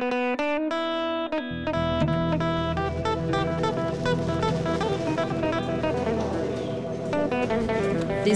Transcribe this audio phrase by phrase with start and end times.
[0.00, 0.06] These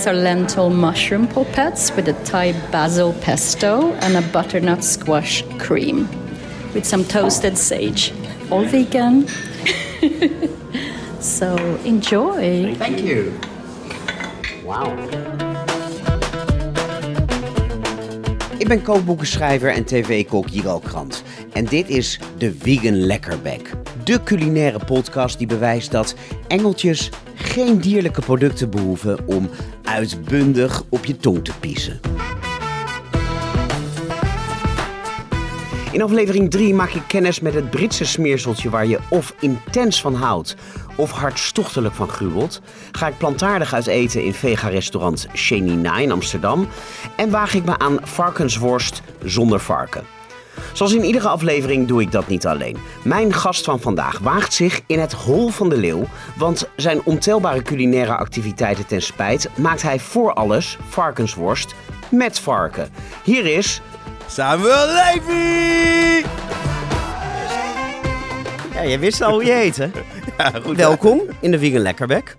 [0.06, 6.06] are lentil mushroom polpettes with a Thai basil pesto and a butternut squash cream
[6.74, 8.12] with some toasted sage.
[8.50, 9.26] All vegan.
[11.20, 11.56] so
[11.86, 12.74] enjoy.
[12.74, 13.32] Thank you.
[14.66, 14.94] Wauw.
[18.64, 21.22] Ik ben kookboekenschrijver en tv-kok Jiro Krant.
[21.54, 23.70] En dit is de Vegan Lekkerbek.
[24.04, 26.14] De culinaire podcast die bewijst dat
[26.48, 29.50] engeltjes geen dierlijke producten behoeven om
[29.82, 32.00] uitbundig op je tong te piezen.
[35.92, 40.14] In aflevering 3 maak ik kennis met het Britse smeerseltje waar je of intens van
[40.14, 40.56] houdt
[40.96, 42.60] of hartstochtelijk van gruwelt.
[42.92, 46.68] Ga ik plantaardig uit eten in vega-restaurant Shenina in Amsterdam.
[47.16, 50.04] En waag ik me aan varkensworst zonder varken.
[50.74, 52.76] Zoals in iedere aflevering doe ik dat niet alleen.
[53.02, 56.04] Mijn gast van vandaag waagt zich in het hol van de leeuw,
[56.36, 61.74] want zijn ontelbare culinaire activiteiten ten spijt maakt hij voor alles varkensworst
[62.10, 62.88] met varken.
[63.24, 63.80] Hier is
[64.26, 66.26] Samuel Levy!
[68.72, 69.86] Ja, je wist al hoe je heet, hè?
[70.38, 70.76] Ja, goed.
[70.76, 72.36] Welkom in de Vegan Lekkerbek.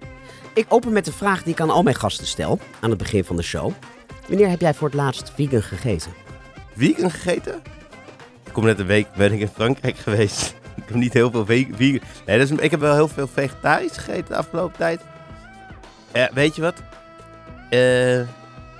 [0.53, 3.23] Ik open met de vraag die ik aan al mijn gasten stel aan het begin
[3.23, 3.71] van de show.
[4.27, 6.13] Wanneer heb jij voor het laatst vegan gegeten?
[6.75, 7.61] Vegan gegeten?
[8.55, 10.55] Kom net een week, ben ik in Frankrijk geweest.
[10.75, 11.99] Ik heb niet heel veel ve- vegan...
[12.25, 15.01] Nee, is, ik heb wel heel veel vegetarisch gegeten de afgelopen tijd.
[16.33, 16.81] Weet je wat?
[17.69, 18.19] Eh,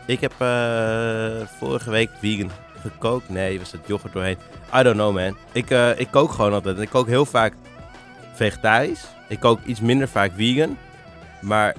[0.05, 3.29] ik heb eh, vorige week vegan gekookt.
[3.29, 4.37] Nee, was dat yoghurt doorheen?
[4.75, 5.37] I don't know, man.
[5.51, 6.79] Ik, eh, ik kook gewoon altijd.
[6.79, 7.53] Ik kook heel vaak
[8.33, 9.05] vegetarisch.
[9.27, 10.77] Ik kook iets minder vaak vegan.
[11.41, 11.75] Maar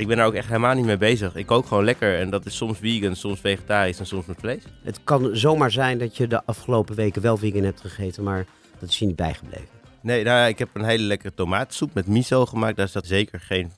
[0.00, 1.34] ik ben daar ook echt helemaal niet mee bezig.
[1.34, 2.18] Ik kook gewoon lekker.
[2.18, 4.62] En dat is soms vegan, soms vegetarisch en soms met vlees.
[4.82, 8.46] Het kan zomaar zijn dat je de afgelopen weken wel vegan hebt gegeten, maar
[8.78, 9.68] dat is je niet bijgebleven.
[10.00, 12.76] Nee, nou ik heb een hele lekkere tomatensoep met miso gemaakt.
[12.76, 13.72] Daar zat zeker geen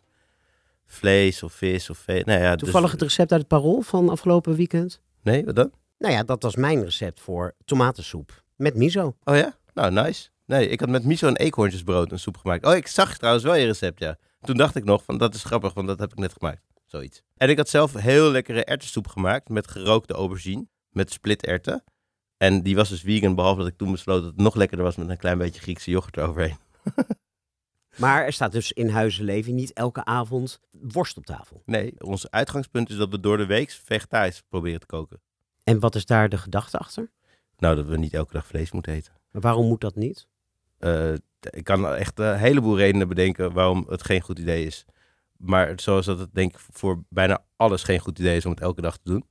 [0.86, 2.24] vlees of vis of vee.
[2.24, 5.00] Nou ja, dus- Toevallig het recept uit het Parool van afgelopen weekend.
[5.22, 5.72] Nee, wat dan?
[5.98, 9.16] Nou ja, dat was mijn recept voor tomatensoep met miso.
[9.24, 9.56] Oh ja?
[9.74, 10.28] Nou, nice.
[10.46, 12.66] Nee, ik had met miso en eekhoorntjesbrood een soep gemaakt.
[12.66, 14.16] Oh, ik zag trouwens wel je recept, ja.
[14.42, 16.62] Toen dacht ik nog van, dat is grappig, want dat heb ik net gemaakt.
[16.86, 17.22] Zoiets.
[17.36, 20.66] En ik had zelf heel lekkere erwtensoep gemaakt met gerookte aubergine.
[20.90, 21.84] Met splitterwten.
[22.36, 24.96] En die was dus vegan, behalve dat ik toen besloot dat het nog lekkerder was
[24.96, 26.56] met een klein beetje Griekse yoghurt eroverheen.
[27.96, 31.62] Maar er staat dus in Huizenleven niet elke avond worst op tafel.
[31.64, 35.20] Nee, ons uitgangspunt is dat we door de week vegetarisch proberen te koken.
[35.64, 37.10] En wat is daar de gedachte achter?
[37.56, 39.12] Nou, dat we niet elke dag vlees moeten eten.
[39.30, 40.28] Maar waarom moet dat niet?
[40.78, 41.12] Eh,
[41.50, 44.84] ik kan echt een heleboel redenen bedenken waarom het geen goed idee is.
[45.36, 48.60] Maar zoals dat het denk ik voor bijna alles geen goed idee is om het
[48.60, 49.24] elke dag te doen.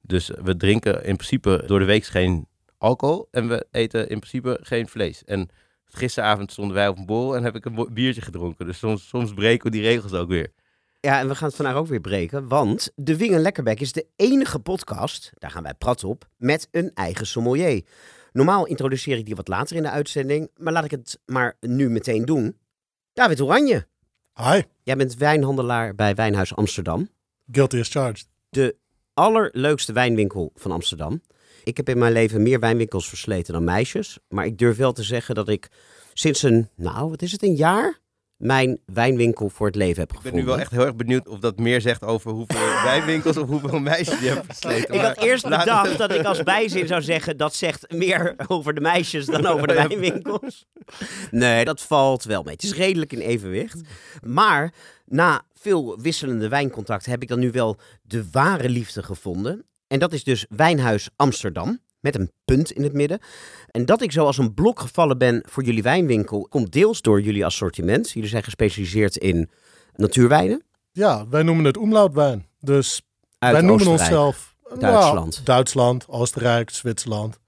[0.00, 2.46] Dus we drinken in principe door de week geen
[2.78, 5.24] alcohol en we eten in principe geen vlees.
[5.24, 5.48] En
[5.84, 8.66] gisteravond stonden wij op een borrel en heb ik een biertje gedronken.
[8.66, 10.52] Dus soms, soms breken we die regels ook weer.
[11.00, 14.06] Ja, en we gaan het vandaag ook weer breken, want de Wing Lekkerbek is de
[14.16, 17.84] enige podcast, daar gaan wij prat op, met een eigen sommelier.
[18.32, 21.90] Normaal introduceer ik die wat later in de uitzending, maar laat ik het maar nu
[21.90, 22.56] meteen doen.
[23.12, 23.86] David Oranje,
[24.34, 27.08] Hi, jij bent wijnhandelaar bij Wijnhuis Amsterdam.
[27.50, 28.28] guilty as charged.
[28.48, 28.76] De
[29.14, 31.22] allerleukste wijnwinkel van Amsterdam.
[31.64, 35.02] Ik heb in mijn leven meer wijnwinkels versleten dan meisjes, maar ik durf wel te
[35.02, 35.68] zeggen dat ik
[36.12, 38.00] sinds een, nou wat is het, een jaar,
[38.42, 40.44] mijn wijnwinkel voor het leven heb Ik ben gevonden.
[40.44, 43.78] nu wel echt heel erg benieuwd of dat meer zegt over hoeveel wijnwinkels of hoeveel
[43.78, 44.94] meisjes je hebt versleten.
[44.94, 48.80] Ik had eerst bedacht dat ik als bijzin zou zeggen dat zegt meer over de
[48.80, 50.66] meisjes dan over de wijnwinkels.
[51.30, 52.54] Nee, dat valt wel mee.
[52.54, 53.80] Het is redelijk in evenwicht.
[54.22, 54.72] Maar
[55.06, 59.64] na veel wisselende wijncontacten heb ik dan nu wel de ware liefde gevonden.
[59.86, 61.80] En dat is dus Wijnhuis Amsterdam.
[62.02, 63.18] Met een punt in het midden.
[63.70, 67.20] En dat ik zo als een blok gevallen ben voor jullie wijnwinkel, komt deels door
[67.20, 68.10] jullie assortiment.
[68.10, 69.50] Jullie zijn gespecialiseerd in
[69.94, 70.62] natuurwijnen.
[70.92, 72.46] Ja, wij noemen het umlautwijn.
[72.60, 73.02] Dus
[73.38, 74.24] Uit wij noemen Oostenrijk.
[74.24, 75.32] onszelf Duitsland.
[75.32, 77.38] Nou, Duitsland, Oostenrijk, Zwitserland.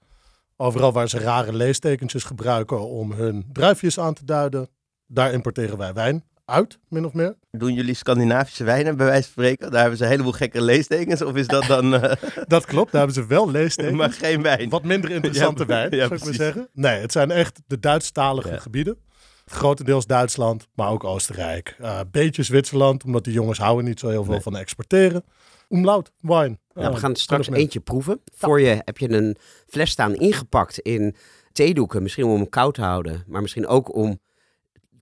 [0.57, 4.69] Overal waar ze rare leestekentjes gebruiken om hun druifjes aan te duiden,
[5.07, 7.35] daar importeren wij wijn uit, min of meer.
[7.51, 9.71] Doen jullie Scandinavische wijnen bij wijze van spreken?
[9.71, 11.21] Daar hebben ze een heleboel gekke leestekens.
[11.21, 11.93] Of is dat dan...
[11.93, 12.11] eh,
[12.47, 13.95] Dat klopt, daar hebben ze wel leestekens.
[13.97, 14.69] maar geen wijn?
[14.69, 16.69] Wat minder interessante Ja, wijn, ja, zou ik maar zeggen.
[16.73, 18.57] Nee, het zijn echt de Duitsstalige Ja.
[18.59, 18.97] gebieden.
[19.45, 21.75] Grotendeels Duitsland, maar ook Oostenrijk.
[21.79, 24.41] Eh beetje Zwitserland, omdat die jongens houden niet zo heel veel Nee.
[24.41, 25.23] van exporteren.
[25.69, 26.57] Umlaut, wine.
[26.73, 28.21] Ja, we gaan straks eentje proeven.
[28.35, 29.37] Voor je heb je een
[29.67, 31.15] fles staan ingepakt in
[31.51, 32.03] theedoeken.
[32.03, 33.23] Misschien om hem koud te houden.
[33.27, 34.19] Maar misschien ook om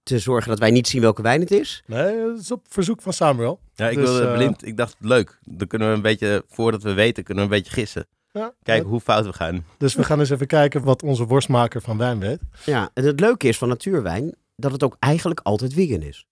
[0.03, 1.83] te zorgen dat wij niet zien welke wijn het is.
[1.85, 3.59] Nee, dat is op verzoek van Samuel.
[3.75, 4.65] Ja, ik Dus, wilde eh, blind.
[4.65, 5.39] Ik dacht, leuk.
[5.43, 8.07] Dan kunnen we een beetje, voordat we weten, kunnen we een beetje gissen.
[8.31, 9.65] Ja, Kijken hoe fout we gaan.
[9.77, 12.39] Dus we gaan eens even kijken wat onze worstmaker van wijn weet.
[12.65, 16.25] Ja, en het leuke is van natuurwijn dat het ook eigenlijk altijd vegan is.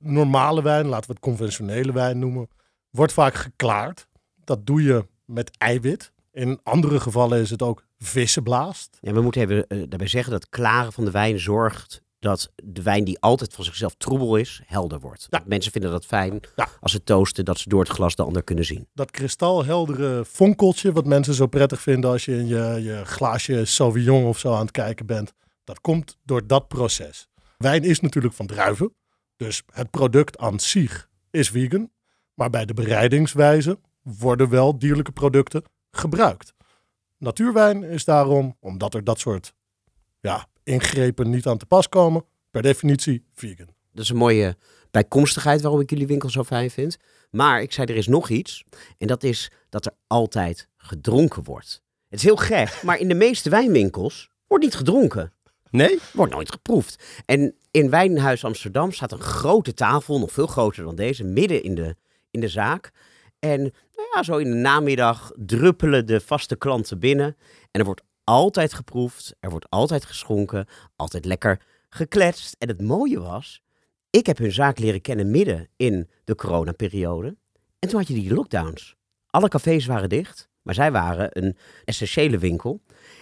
[0.00, 2.48] Normale wijn, laten we het conventionele wijn noemen,
[2.90, 4.08] wordt vaak geklaard.
[4.44, 6.12] Dat doe je met eiwit.
[6.32, 8.98] In andere gevallen is het ook vissenblaast.
[9.00, 12.82] Ja, we moeten even eh, daarbij zeggen dat klaren van de wijn zorgt dat de
[12.82, 15.26] wijn die altijd van zichzelf troebel is, helder wordt.
[15.30, 15.42] Ja.
[15.46, 16.68] Mensen vinden dat fijn Ja.
[16.80, 18.88] als ze toasten, dat ze door het glas de ander kunnen zien.
[18.94, 24.24] Dat kristalheldere fonkeltje, wat mensen zo prettig vinden als je in je, je glaasje Sauvignon
[24.24, 25.32] of zo aan het kijken bent,
[25.64, 27.28] dat komt door dat proces.
[27.56, 28.94] Wijn is natuurlijk van druiven,
[29.36, 31.90] dus het product aan zich is vegan.
[32.34, 36.54] Maar bij de bereidingswijze worden wel dierlijke producten gebruikt.
[37.18, 39.54] Natuurwijn is daarom, omdat er dat soort
[40.20, 43.68] ja, ingrepen niet aan te pas komen, per definitie vegan.
[43.92, 44.56] Dat is een mooie
[44.90, 46.96] bijkomstigheid waarom ik jullie winkel zo fijn vind.
[47.30, 48.64] Maar ik zei, er is nog iets.
[48.98, 51.82] En dat is dat er altijd gedronken wordt.
[52.08, 55.32] Het is heel gek, maar in de meeste wijnwinkels wordt niet gedronken.
[55.70, 55.98] Nee?
[56.12, 57.02] Wordt nooit geproefd.
[57.24, 61.74] En in Wijnhuis Amsterdam staat een grote tafel, nog veel groter dan deze, midden in
[61.74, 61.96] de,
[62.30, 62.90] in de zaak.
[63.38, 63.60] En
[63.96, 67.36] nou ja, zo in de namiddag druppelen de vaste klanten binnen.
[67.70, 70.66] En er wordt altijd geproefd, er wordt altijd geschonken,
[70.96, 72.56] altijd lekker gekletst.
[72.58, 73.62] En het mooie was,
[74.10, 77.36] ik heb hun zaak leren kennen midden in de coronaperiode.
[77.78, 78.96] En toen had je die lockdowns.
[79.30, 82.80] Alle cafés waren dicht, maar zij waren een essentiële winkel.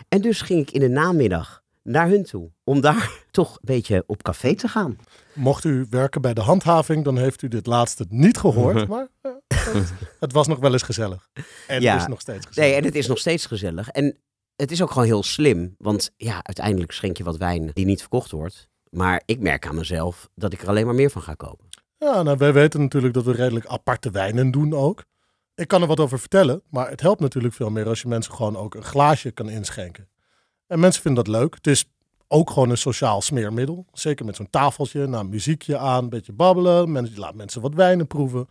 [0.08, 2.50] En dus ging ik in de namiddag naar hun toe.
[2.64, 4.98] Om daar toch een beetje op café te gaan.
[5.32, 8.88] Mocht u werken bij de handhaving, dan heeft u dit laatste niet gehoord.
[8.96, 11.28] Maar eh, het, het was nog wel eens gezellig.
[11.66, 11.96] En Ja.
[11.96, 12.70] is nog steeds gezellig.
[12.70, 13.88] Nee, en het is nog steeds gezellig.
[13.88, 14.16] En
[14.56, 15.74] het is ook gewoon heel slim.
[15.78, 18.68] Want ja, uiteindelijk schenk je wat wijn die niet verkocht wordt.
[18.90, 21.68] Maar ik merk aan mezelf dat ik er alleen maar meer van ga kopen.
[21.98, 25.04] Ja, nou, wij weten natuurlijk dat we redelijk aparte wijnen doen ook.
[25.54, 28.34] Ik kan er wat over vertellen, maar het helpt natuurlijk veel meer als je mensen
[28.34, 30.08] gewoon ook een glaasje kan inschenken.
[30.66, 31.54] En mensen vinden dat leuk.
[31.54, 31.84] Het is
[32.28, 33.86] ook gewoon een sociaal smeermiddel.
[33.92, 36.92] Zeker met zo'n tafeltje, nou, muziekje aan, een beetje babbelen.
[36.92, 38.48] Men, je laat mensen wat wijnen proeven.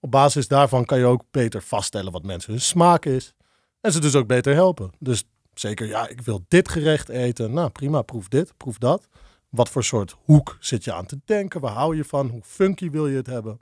[0.00, 3.34] Op basis daarvan kan je ook beter vaststellen wat mensen hun smaak is.
[3.80, 4.90] En ze dus ook beter helpen.
[4.98, 5.24] Dus
[5.54, 7.52] zeker, ja, ik wil dit gerecht eten.
[7.52, 9.08] Nou, prima, proef dit, proef dat.
[9.48, 11.60] Wat voor soort hoek zit je aan te denken?
[11.60, 12.28] Waar hou je van?
[12.28, 13.58] Hoe funky wil je het hebben?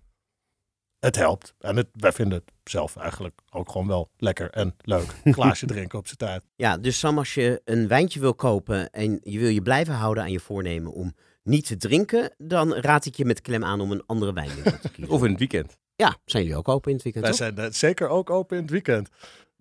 [0.98, 1.54] Het helpt.
[1.58, 5.14] En het, wij vinden het zelf eigenlijk ook gewoon wel lekker en leuk.
[5.24, 6.44] Een glaasje drinken op zijn tijd.
[6.56, 10.22] Ja, dus Sam, als je een wijntje wil kopen en je wil je blijven houden
[10.22, 13.92] aan je voornemen om niet te drinken, dan raad ik je met klem aan om
[13.92, 15.14] een andere wijnwinkel te kiezen.
[15.14, 15.76] Of in het weekend.
[15.96, 17.24] Ja, zijn jullie ook open in het weekend?
[17.24, 17.56] Wij toch?
[17.56, 19.08] zijn eh, zeker ook open in het weekend.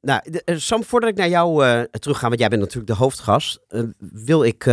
[0.02, 2.98] Nou, eh, Sam, voordat ik naar jou eh terug ga, want jij bent natuurlijk de
[2.98, 4.64] hoofdgast, eh, wil ik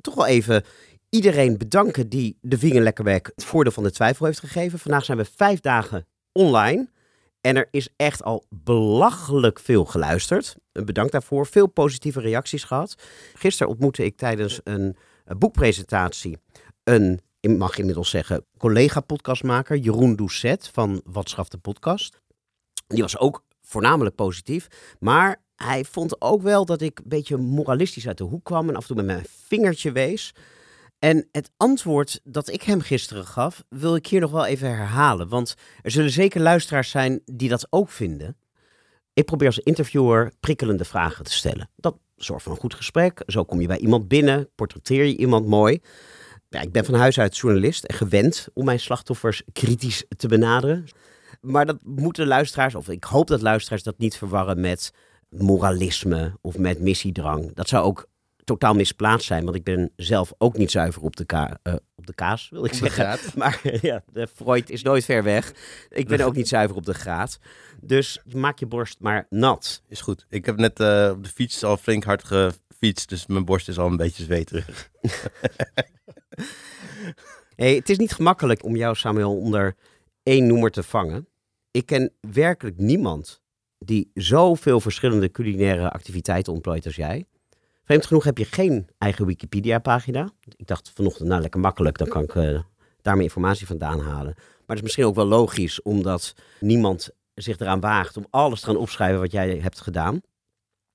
[0.00, 0.64] toch wel even
[1.08, 4.78] iedereen bedanken die de Vegan Lekkerwerk het voordeel van de twijfel heeft gegeven.
[4.78, 6.88] Vandaag zijn we vijf dagen online
[7.40, 10.56] en er is echt al belachelijk veel geluisterd.
[10.72, 11.46] Bedankt daarvoor.
[11.46, 12.94] Veel positieve reacties gehad.
[13.34, 16.38] Gisteren ontmoette ik tijdens een eh, boekpresentatie
[16.84, 22.20] een, ik mag inmiddels zeggen, collega-podcastmaker Jeroen Doucet van Wat Schaft de Podcast.
[22.86, 24.66] Die was ook voornamelijk positief.
[24.98, 28.76] Maar hij vond ook wel dat ik een beetje moralistisch uit de hoek kwam en
[28.76, 30.34] af en toe met mijn vingertje wees.
[30.98, 35.28] En het antwoord dat ik hem gisteren gaf, wil ik hier nog wel even herhalen.
[35.28, 38.36] Want er zullen zeker luisteraars zijn die dat ook vinden.
[39.12, 41.70] Ik probeer als interviewer prikkelende vragen te stellen.
[41.76, 43.22] Dat zorgt voor een goed gesprek.
[43.26, 45.80] Zo kom je bij iemand binnen, portretteer je iemand mooi.
[46.48, 50.84] Ja, ik ben van huis uit journalist en gewend om mijn slachtoffers kritisch te benaderen.
[51.40, 54.92] Maar dat moeten luisteraars, of ik hoop dat luisteraars dat niet verwarren met
[55.28, 57.54] moralisme of met missiedrang.
[57.54, 58.08] Dat zou ook
[58.44, 62.06] totaal misplaatst zijn, want ik ben zelf ook niet zuiver op de, ka eh, op
[62.06, 63.02] de kaas, wil ik zeggen.
[63.02, 63.34] graad.
[63.36, 65.52] Maar ja, de Freud is nooit ver weg.
[65.88, 67.38] Ik ben ook niet zuiver op de graad.
[67.80, 69.82] Dus maak je borst maar nat.
[69.88, 70.26] Is goed.
[70.28, 73.78] Ik heb net eh, op de fiets al flink hard gefietst, dus mijn borst is
[73.78, 74.90] al een beetje zweterig.
[77.60, 79.76] Hey, het is niet gemakkelijk om jou, Samuel, onder
[80.22, 81.28] één noemer te vangen.
[81.70, 83.40] Ik ken werkelijk niemand
[83.78, 87.24] die zoveel verschillende culinaire activiteiten ontplooit als jij.
[87.84, 90.30] Vreemd genoeg heb je geen eigen Wikipedia-pagina.
[90.56, 92.44] Ik dacht vanochtend, nou lekker makkelijk, dan kan ik eh,
[93.02, 94.34] daar mijn informatie vandaan halen.
[94.36, 98.66] Maar het is misschien ook wel logisch, omdat niemand zich eraan waagt om alles te
[98.66, 100.14] gaan opschrijven wat jij hebt gedaan.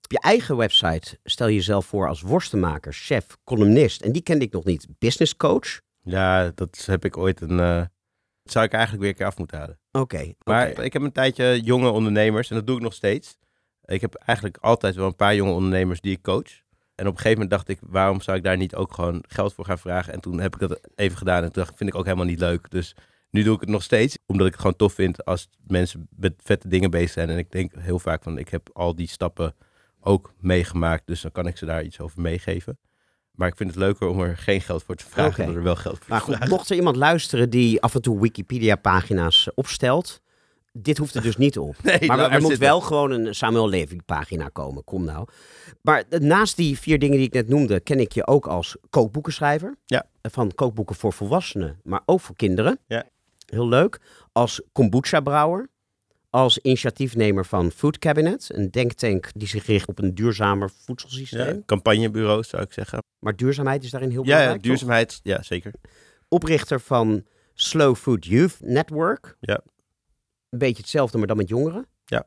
[0.01, 4.01] Op je eigen website stel je jezelf voor als worstenmaker, chef, columnist.
[4.01, 4.87] En die kende ik nog niet.
[4.99, 5.81] Business coach.
[6.01, 7.59] Ja, dat heb ik ooit een...
[7.59, 7.85] eh,
[8.45, 9.79] dat zou ik eigenlijk weer een keer af moeten halen.
[9.91, 10.33] Oké.
[10.43, 13.37] Maar ik heb een tijdje jonge ondernemers en dat doe ik nog steeds.
[13.85, 16.63] Ik heb eigenlijk altijd wel een paar jonge ondernemers die ik coach.
[16.95, 19.53] En op een gegeven moment dacht ik, waarom zou ik daar niet ook gewoon geld
[19.53, 20.13] voor gaan vragen?
[20.13, 22.25] En toen heb ik dat even gedaan en toen dacht ik, vind ik ook helemaal
[22.25, 22.71] niet leuk.
[22.71, 22.95] Dus
[23.29, 26.33] Nu doe ik het nog steeds, omdat ik het gewoon tof vind als mensen met
[26.43, 27.29] vette dingen bezig zijn.
[27.29, 29.55] En ik denk heel vaak van, ik heb al die stappen
[29.99, 32.77] ook meegemaakt, dus dan kan ik ze daar iets over meegeven.
[33.35, 35.75] Maar ik vind het leuker om er geen geld voor te vragen dan er wel
[35.75, 36.53] geld voor Maar te goed, vragen.
[36.53, 40.21] mocht er iemand luisteren die af en toe Wikipedia-pagina's opstelt,
[40.71, 41.75] dit hoeft er dus niet op.
[41.83, 44.83] Nee, maar er moet wel gewoon een Samuel Levy-pagina komen.
[44.83, 45.27] Kom nou.
[45.81, 49.75] Maar naast die vier dingen die ik net noemde, ken ik je ook als kookboekenschrijver.
[49.85, 50.05] Ja.
[50.21, 52.79] Van kookboeken voor volwassenen, maar ook voor kinderen.
[52.87, 53.03] Ja.
[53.45, 53.99] Heel leuk.
[54.31, 55.69] Als kombucha-brouwer.
[56.35, 61.55] Als initiatiefnemer van Food Cabinet, een denktank die zich richt op een duurzamer voedselsysteem.
[61.55, 63.03] Ja, campagnebureaus zou ik zeggen.
[63.19, 64.55] Maar duurzaamheid is daarin heel belangrijk.
[64.55, 65.73] ja, duurzaamheid, ja zeker.
[66.27, 69.37] oprichter van Slow Food Youth Network.
[69.39, 69.61] Ja.
[70.49, 71.87] Een beetje hetzelfde, maar dan met jongeren.
[72.05, 72.25] Ja.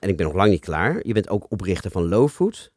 [0.00, 1.06] En ik ben nog lang niet klaar.
[1.06, 2.70] Je bent ook oprichter van Low Food,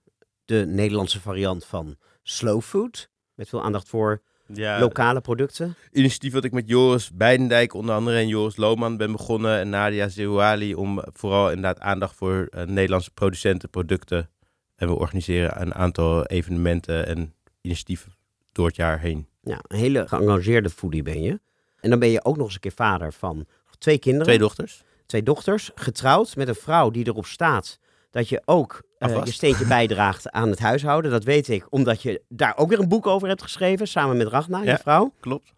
[0.46, 3.10] de Nederlandse variant van Slow Food.
[3.34, 5.76] Met veel aandacht voor Ja, lokale producten.
[5.92, 10.08] initiatief wat ik met Joris Beidendijk onder andere en Joris Lohman ben begonnen en Nadia
[10.08, 14.30] Zerouali om vooral inderdaad aandacht voor eh, Nederlandse producenten, producten.
[14.76, 18.12] En we organiseren een aantal evenementen en initiatieven
[18.52, 19.28] door het jaar heen.
[19.42, 21.40] Ja, een hele geëngageerde foodie ben je.
[21.80, 23.46] En dan ben je ook nog eens een keer vader van
[23.78, 24.28] twee kinderen.
[24.28, 24.84] Twee dochters.
[25.06, 27.80] twee dochters, getrouwd met een vrouw die erop staat
[28.14, 29.28] dat je ook Alvast.
[29.28, 31.12] je steentje bijdraagt aan het huishouden.
[31.12, 34.28] Dat weet ik, omdat je daar ook weer een boek over hebt geschreven, samen met
[34.28, 34.78] Ragna, je Ja.
[34.78, 35.14] vrouw.
[35.20, 35.54] Klopt.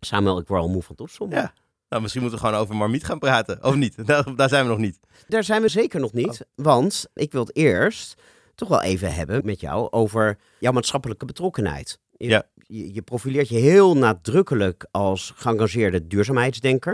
[0.00, 1.36] Samuel, ik word al moe van het opzommen.
[1.38, 1.52] Ja.
[1.88, 3.64] Nou, misschien moeten we gewoon over Marmiet gaan praten.
[3.64, 3.94] Of niet?
[4.06, 5.00] Daar, daar zijn we nog niet.
[5.28, 8.22] Daar zijn we zeker nog niet, want ik wil het eerst
[8.54, 11.98] toch wel even hebben met jou over jouw maatschappelijke betrokkenheid.
[12.10, 12.42] Je, Ja.
[12.54, 16.92] je, je profileert je heel nadrukkelijk als geëngageerde duurzaamheidsdenker.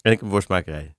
[0.00, 0.94] En ik heb een worstmakerij.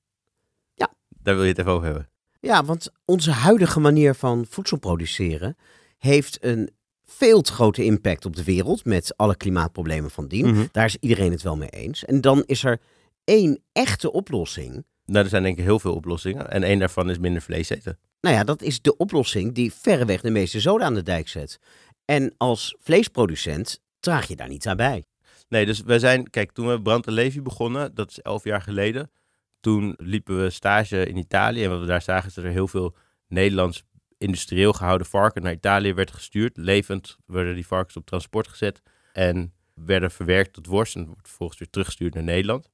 [0.74, 0.94] Ja.
[1.10, 2.10] Daar wil je het even over hebben.
[2.40, 5.58] Ja, want onze huidige manier van voedsel produceren
[5.98, 6.70] heeft een
[7.06, 10.50] veel te grote impact op de wereld met alle klimaatproblemen van dien.
[10.50, 10.66] Mhm.
[10.72, 12.06] Daar is iedereen het wel mee eens.
[12.06, 12.80] En dan is er
[13.24, 14.86] één echte oplossing.
[15.06, 16.52] Nou, er zijn denk ik heel veel oplossingen.
[16.52, 18.00] En één daarvan is minder vlees eten.
[18.22, 21.60] Nou ja, dat is de oplossing die verreweg de meeste zoden aan de dijk zet.
[22.06, 25.04] En als vleesproducent draag je daar niet aan bij.
[25.50, 28.62] Nee, dus we zijn, kijk, toen we Brand en Levi begonnen, dat is elf jaar
[28.62, 29.12] geleden.
[29.60, 31.64] Toen liepen we stage in Italië.
[31.64, 32.96] En wat we daar zagen is dat er heel veel
[33.28, 33.84] Nederlands
[34.18, 36.58] industrieel gehouden varken naar Italië werd gestuurd.
[36.58, 38.82] Levend werden die varkens op transport gezet.
[39.14, 42.70] En werden verwerkt tot worst en vervolgens weer teruggestuurd naar Nederland.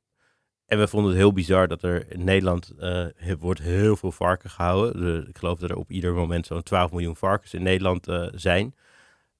[0.65, 3.06] En we vonden het heel bizar dat er in Nederland eh,
[3.39, 5.01] wordt heel veel varken gehouden.
[5.01, 8.27] De- ik geloof dat er op ieder moment zo'n 12 miljoen varkens in Nederland eh,
[8.32, 8.75] zijn.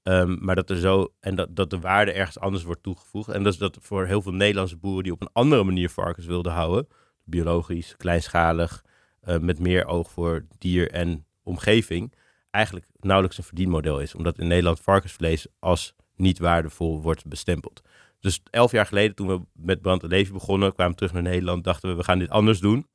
[0.04, 3.30] Ehm, maar dat er zo en dat, dat de waarde ergens anders wordt toegevoegd.
[3.30, 6.26] En dat is dat voor heel veel Nederlandse boeren die op een andere manier varkens
[6.26, 6.88] wilden houden,
[7.26, 8.84] biologisch, kleinschalig,
[9.22, 12.14] eh, met meer oog voor dier en omgeving,
[12.52, 14.16] eigenlijk nauwelijks een verdienmodel is.
[14.16, 17.82] Omdat in Nederland varkensvlees als niet waardevol wordt bestempeld.
[18.20, 21.22] Dus elf jaar geleden, toen we met Brand en Leven begonnen, kwamen we terug naar
[21.22, 22.88] Nederland, dachten we, we gaan dit anders doen.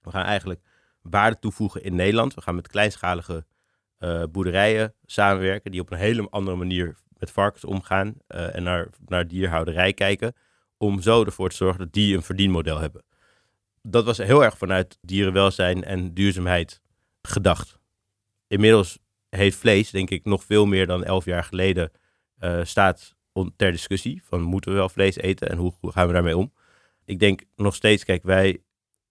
[0.00, 0.60] We gaan eigenlijk
[1.02, 2.34] waarde toevoegen in Nederland.
[2.34, 3.46] We gaan met kleinschalige
[3.98, 8.88] eh, boerderijen samenwerken die op een hele andere manier met varkens omgaan eh, en naar,
[9.06, 10.34] naar dierhouderij kijken,
[10.76, 13.04] om zo ervoor te zorgen dat die een verdienmodel hebben.
[13.90, 16.80] Dat was heel erg vanuit dierenwelzijn en duurzaamheid
[17.22, 17.78] gedacht.
[18.46, 21.90] Inmiddels heeft vlees, denk ik, nog veel meer dan elf jaar geleden
[22.38, 23.16] eh, staat
[23.56, 26.52] ter discussie van moeten we wel vlees eten en hoe, hoe gaan we daarmee om.
[27.04, 28.62] Ik denk nog steeds, kijk, wij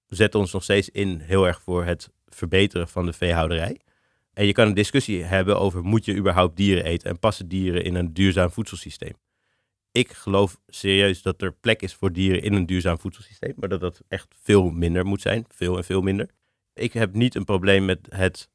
[0.07, 3.79] zetten ons nog steeds in heel erg voor het verbeteren van de veehouderij.
[4.33, 7.83] En je kan een discussie hebben over moet je überhaupt dieren eten en passen dieren
[7.83, 9.13] in een duurzaam voedselsysteem.
[9.97, 13.79] Ik geloof serieus dat er plek is voor dieren in een duurzaam voedselsysteem, maar dat
[13.79, 16.29] dat echt veel minder moet zijn, veel en veel minder.
[16.73, 18.49] Ik heb niet een probleem met het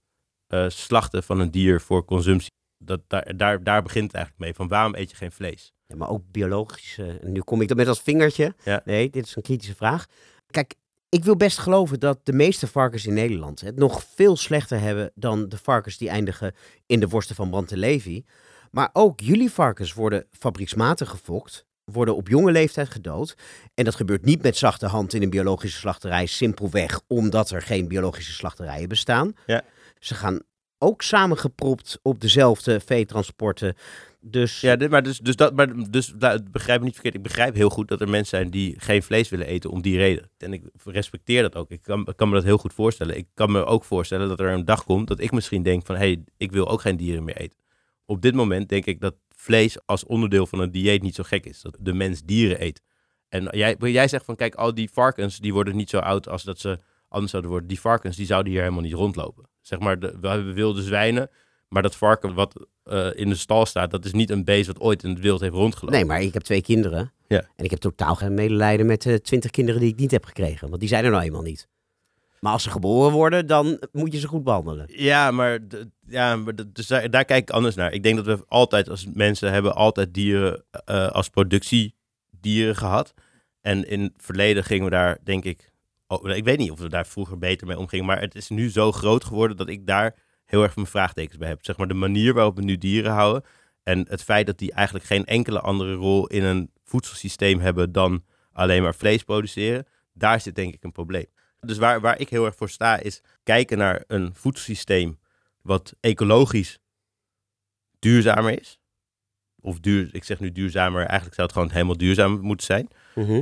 [0.47, 2.51] eh, slachten van een dier voor consumptie.
[2.79, 5.73] Dat, daar, daar, daar begint het eigenlijk mee, van waarom eet je geen vlees?
[5.87, 6.99] Ja, maar ook biologisch.
[6.99, 8.55] eh, nu kom ik dan met dat vingertje.
[8.65, 8.83] Ja.
[8.85, 10.07] Nee, dit is een kritische vraag.
[10.51, 10.75] Kijk,
[11.09, 15.13] ik wil best geloven dat de meeste varkens in Nederland het nog veel slechter hebben
[15.15, 16.55] dan de varkens die eindigen
[16.87, 18.25] in de worsten van Brand en Levi.
[18.73, 23.35] Maar ook jullie varkens worden fabrieksmatig gefokt, worden op jonge leeftijd gedood.
[23.75, 27.89] En dat gebeurt niet met zachte hand in een biologische slachterij, simpelweg omdat er geen
[27.89, 29.33] biologische slachterijen bestaan.
[29.47, 29.63] Ja.
[29.99, 30.41] Ze gaan
[30.79, 33.75] ook samengepropt op dezelfde veetransporten.
[34.21, 36.15] Dus Ja, dit- maar dus, dus, dat, maar dus
[36.51, 37.15] begrijp me niet verkeerd.
[37.15, 39.97] Ik begrijp heel goed dat er mensen zijn die geen vlees willen eten om die
[39.97, 40.31] reden.
[40.39, 41.71] En ik respecteer dat ook.
[41.71, 43.17] Ik kan, ik kan me dat heel goed voorstellen.
[43.17, 45.95] Ik kan me ook voorstellen dat er een dag komt dat ik misschien denk van...
[45.95, 47.59] hé, hey, ik wil ook geen dieren meer eten.
[48.07, 51.47] Op dit moment denk ik dat vlees als onderdeel van een dieet niet zo gek
[51.47, 51.61] is.
[51.61, 52.83] Dat de mens dieren eet.
[53.29, 56.43] En jij, jij zegt van kijk, al die varkens die worden niet zo oud als
[56.43, 56.79] dat ze
[57.09, 57.69] anders zouden worden.
[57.69, 59.49] Die varkens die zouden hier helemaal niet rondlopen.
[59.61, 61.31] Zeg maar, de, we hebben wilde zwijnen
[61.69, 64.81] Maar dat varken wat eh, in de stal staat, dat is niet een beest wat
[64.81, 65.99] ooit in het wild heeft rondgelopen.
[65.99, 67.13] Nee, maar ik heb twee kinderen.
[67.29, 67.49] Ja.
[67.57, 70.69] En ik heb totaal geen medelijden met de twintig kinderen die ik niet heb gekregen.
[70.69, 71.69] Want die zijn er nou eenmaal niet.
[72.43, 74.87] Maar als ze geboren worden, dan moet je ze goed behandelen.
[74.89, 75.59] Ja, maar,
[76.07, 77.93] ja, dus daar, kijk ik anders naar.
[77.93, 83.15] Ik denk dat we altijd als mensen hebben altijd dieren eh, als productiedieren gehad.
[83.61, 85.73] En in het verleden gingen we daar, denk ik,
[86.23, 88.93] ik weet niet of we daar vroeger beter mee omgingen, maar het is nu zo
[88.93, 91.65] groot geworden dat ik daar heel erg mijn vraagtekens bij heb.
[91.65, 93.45] Zeg maar de manier waarop we nu dieren houden
[93.83, 98.25] en het feit dat die eigenlijk geen enkele andere rol in een voedselsysteem hebben dan
[98.53, 101.27] alleen maar vlees produceren, daar zit denk ik een probleem.
[101.67, 105.19] Dus waar, waar ik heel erg voor sta is kijken naar een voedselsysteem
[105.63, 106.79] wat ecologisch
[107.99, 108.79] duurzamer is.
[109.61, 112.89] Of duur, ik zeg nu duurzamer, eigenlijk zou het gewoon helemaal duurzaam moeten zijn.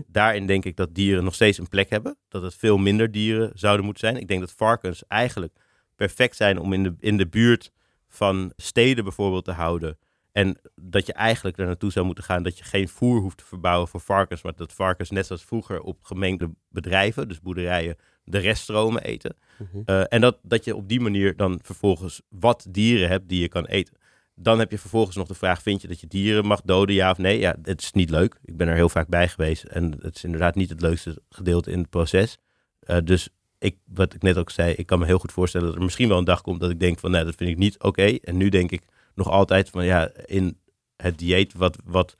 [0.06, 2.16] Daarin denk ik dat dieren nog steeds een plek hebben.
[2.28, 4.20] Dat het veel minder dieren zouden moeten zijn.
[4.20, 5.52] Ik denk dat varkens eigenlijk
[5.96, 7.70] perfect zijn om in de, in de buurt
[8.08, 9.98] van steden bijvoorbeeld te houden.
[10.32, 13.44] En dat je eigenlijk er naartoe zou moeten gaan dat je geen voer hoeft te
[13.44, 14.42] verbouwen voor varkens.
[14.42, 19.36] Maar dat varkens net zoals vroeger op gemengde bedrijven, dus boerderijen, de reststromen eten.
[19.84, 23.48] Eh, en dat, dat je op die manier dan vervolgens wat dieren hebt die je
[23.48, 23.94] kan eten.
[24.34, 27.10] Dan heb je vervolgens nog de vraag, vind je dat je dieren mag doden, ja
[27.10, 27.38] of nee?
[27.38, 28.38] Ja, het is niet leuk.
[28.44, 29.64] Ik ben er heel vaak bij geweest.
[29.64, 32.38] En het is inderdaad niet het leukste gedeelte in het proces.
[32.80, 35.76] Eh, dus ik, wat ik net ook zei, ik kan me heel goed voorstellen dat
[35.76, 37.82] er misschien wel een dag komt dat ik denk van, nou, dat vind ik niet
[37.82, 38.18] oké.
[38.22, 38.82] En nu denk ik
[39.24, 40.60] nog altijd van, ja, in
[40.96, 42.16] het dieet wat, wat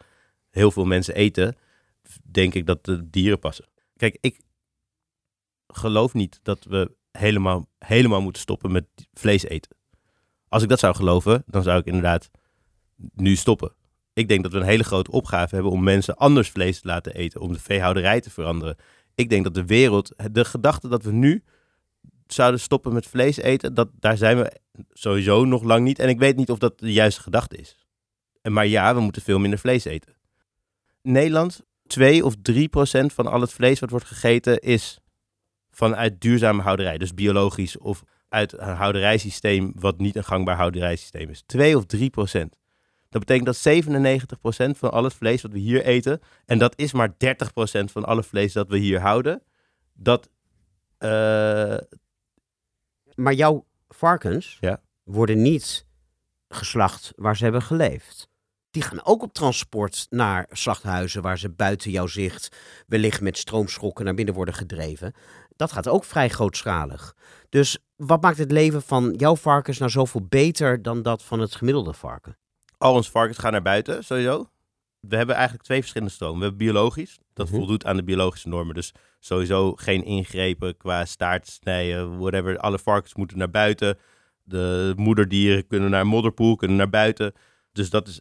[0.51, 1.57] heel veel mensen eten,
[2.23, 3.69] denk ik dat de dieren passen.
[3.97, 4.41] Kijk, ik
[5.67, 9.77] geloof niet dat we helemaal, helemaal moeten stoppen met vlees eten.
[10.49, 12.31] Als ik dat zou geloven, dan zou ik inderdaad
[13.15, 13.73] nu stoppen.
[14.13, 17.15] Ik denk dat we een hele grote opgave hebben om mensen anders vlees te laten
[17.15, 18.77] eten, om de veehouderij te veranderen.
[19.15, 21.45] Ik denk dat de wereld, de gedachte dat we nu
[22.33, 24.61] zouden stoppen met vlees eten, dat, daar zijn we
[24.93, 25.99] sowieso nog lang niet.
[25.99, 27.77] En ik weet niet of dat de juiste gedachte is.
[28.43, 30.15] Maar ja, we moeten veel minder vlees eten.
[31.03, 34.99] Nederland, 2 of 3 procent van al het vlees wat wordt gegeten is
[35.71, 36.99] vanuit duurzame houderij.
[36.99, 41.43] Dus biologisch of uit een houderijsysteem wat niet een gangbaar houderijsysteem is.
[41.47, 42.59] 2 of 3 procent.
[43.09, 46.79] Dat betekent dat 97 procent van al het vlees wat we hier eten, en dat
[46.79, 49.43] is maar 30 procent van alle vlees dat we hier houden,
[49.93, 50.31] dat
[50.99, 51.77] eh,
[53.15, 54.81] Maar jouw varkens Ja.
[55.05, 55.87] worden niet
[56.49, 58.29] geslacht waar ze hebben geleefd.
[58.71, 64.05] Die gaan ook op transport naar slachthuizen waar ze buiten jouw zicht wellicht met stroomschokken
[64.05, 65.15] naar binnen worden gedreven.
[65.57, 67.17] Dat gaat ook vrij grootschalig.
[67.49, 71.55] Dus wat maakt het leven van jouw varkens nou zoveel beter dan dat van het
[71.55, 72.37] gemiddelde varken?
[72.79, 74.51] al onze varkens gaan naar buiten, sowieso.
[75.01, 76.39] We hebben eigenlijk twee verschillende stromen.
[76.39, 77.57] We hebben biologisch, dat Mhm.
[77.57, 78.75] voldoet aan de biologische normen.
[78.75, 82.59] Dus sowieso geen ingrepen qua staart snijden, whatever.
[82.59, 83.99] Alle varkens moeten naar buiten.
[84.43, 87.33] De moederdieren kunnen naar modderpoel, kunnen naar buiten.
[87.73, 88.21] Dus dat is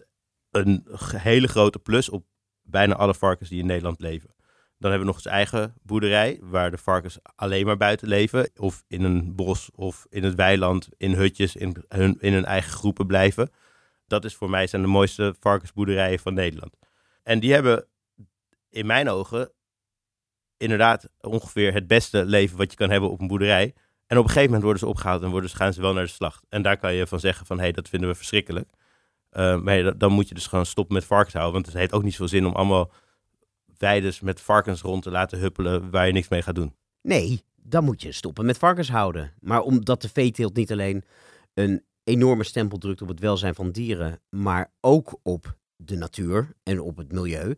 [0.52, 2.26] een hele grote plus op
[2.62, 4.30] bijna alle varkens die in Nederland leven.
[4.78, 8.50] Dan hebben we nog eens eigen boerderij, waar de varkens alleen maar buiten leven.
[8.56, 12.72] Of in een bos of in het weiland, in hutjes, in hun, in hun eigen
[12.72, 13.50] groepen blijven.
[14.10, 16.78] Dat is voor mij zijn de mooiste varkensboerderijen van Nederland.
[17.24, 17.86] En die hebben
[18.70, 19.52] in mijn ogen
[20.58, 23.74] inderdaad ongeveer het beste leven wat je kan hebben op een boerderij.
[24.08, 26.10] En op een gegeven moment worden ze opgehaald en worden, gaan ze wel naar de
[26.10, 26.46] slacht.
[26.50, 28.70] En daar kan je van zeggen van, hé, hey, dat vinden we verschrikkelijk.
[29.32, 31.54] Uh, maar dan moet je dus gewoon stoppen met varkens houden.
[31.54, 32.92] Want het heeft ook niet zoveel zin om allemaal
[33.78, 36.76] weides met varkens rond te laten huppelen waar je niks mee gaat doen.
[37.02, 39.34] Nee, dan moet je stoppen met varkens houden.
[39.40, 41.04] Maar omdat de veeteelt niet alleen
[41.54, 46.82] een enorme stempel drukt op het welzijn van dieren, maar ook op de natuur en
[46.82, 47.56] op het milieu,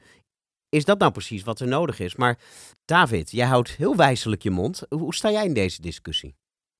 [0.70, 2.16] is dat nou precies wat er nodig is.
[2.16, 2.40] Maar
[2.86, 4.84] David, jij houdt heel wijselijk je mond.
[4.90, 6.36] Hoe sta jij in deze discussie?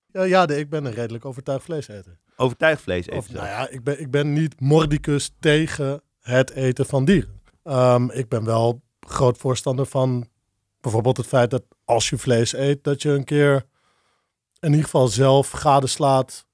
[0.06, 2.20] Ja, ja de, ik ben een redelijk overtuigd vleeseter.
[2.36, 3.18] Overtuigd vlees eten.
[3.18, 7.42] Of, nou ja, ik ben, ik ben niet mordicus tegen het eten van dieren.
[7.64, 10.28] Um, ik ben wel groot voorstander van
[10.82, 13.66] bijvoorbeeld het feit dat als je vlees eet, dat je een keer
[14.60, 16.46] in ieder geval zelf gadeslaat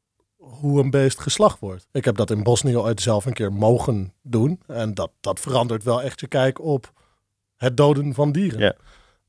[0.49, 1.87] hoe een beest geslacht wordt.
[1.91, 4.61] Ik heb dat in Bosnië ooit zelf een keer mogen doen.
[4.67, 6.91] En dat, dat verandert wel echt je kijk op
[7.55, 8.59] het doden van dieren.
[8.59, 8.75] Ja.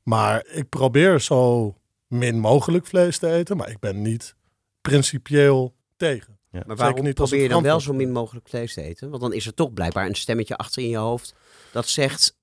[0.03, 1.73] Maar ik probeer zo
[2.07, 4.35] min mogelijk vlees te eten, maar ik ben niet
[4.81, 6.37] principieel tegen.
[6.51, 6.63] Ja.
[6.65, 9.09] Maar waarom niet probeer je dan wel zo min mogelijk vlees te eten?
[9.09, 11.35] Want dan is er toch blijkbaar een stemmetje achter in je hoofd
[11.71, 12.37] dat zegt,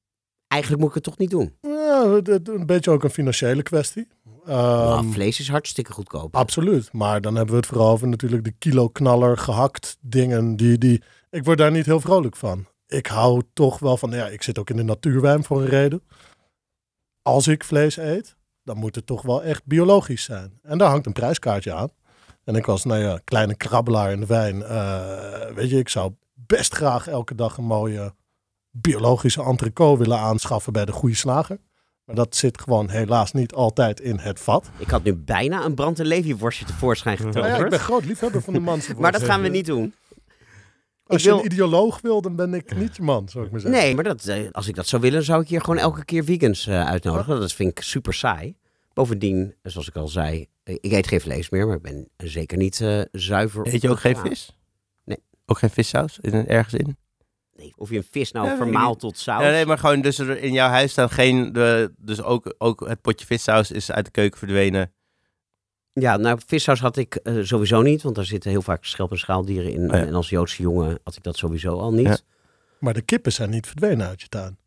[0.48, 1.56] eigenlijk moet ik het toch niet doen.
[1.60, 4.08] Ja, een beetje ook een financiële kwestie.
[4.46, 6.36] Nou, Ehm, vlees is hartstikke goedkoop.
[6.36, 10.56] Absoluut, maar dan hebben we het vooral over natuurlijk de kilo-knaller gehakt dingen.
[10.56, 12.66] Die, die, ik word daar niet heel vrolijk van.
[12.86, 16.02] Ik hou toch wel van, ja, ik zit ook in de natuurwijn voor een reden.
[17.22, 20.58] Als ik vlees eet, dan moet het toch wel echt biologisch zijn.
[20.62, 21.90] En daar hangt een prijskaartje aan.
[22.44, 24.62] En ik was, nou ja, kleine krabbelaar in de wijn.
[24.62, 28.14] Eh, weet je, ik zou best graag elke dag een mooie
[28.70, 31.58] biologische entrecote willen aanschaffen bij de goede slager.
[32.06, 34.70] Maar dat zit gewoon helaas niet altijd in het vat.
[34.78, 37.70] Ik had nu bijna een brand- en leefworstje tevoorschijn Nou ja, ik getoverd.
[37.70, 38.80] ben groot liefhebber van de man.
[38.98, 39.94] maar dat gaan we niet doen.
[41.06, 43.50] Als Ik je wil- een ideoloog wil, dan ben ik niet je man, zou ik
[43.50, 43.80] maar zeggen.
[43.80, 46.24] Nee, maar dat, eh, als ik dat zou willen, zou ik hier gewoon elke keer
[46.24, 47.40] vegans eh, uitnodigen.
[47.40, 48.56] Dat vind ik super saai.
[48.92, 52.58] Bovendien, zoals ik al zei, eh, ik eet geen vlees meer, maar ik ben zeker
[52.58, 53.66] niet eh, zuiver.
[53.74, 54.56] Eet je ook geen vis?
[55.04, 55.18] Nee.
[55.46, 56.96] Ook geen vissaus in, ergens in?
[57.56, 59.42] Nee, of je een vis nou vermaalt tot saus.
[59.42, 61.52] Ja, nee, maar gewoon dus er in jouw huis staan geen...
[61.52, 64.92] De, dus ook, ook het potje vissaus is uit de keuken verdwenen.
[65.92, 69.18] Ja, nou, vissaus had ik eh, sowieso niet, want daar zitten heel vaak schelp- en
[69.18, 69.90] schaaldieren in.
[69.90, 70.06] Oh ja.
[70.06, 72.06] En als Joodse jongen had ik dat sowieso al niet.
[72.06, 72.18] Ja.
[72.78, 74.58] Maar de kippen zijn niet verdwenen uit je tuin.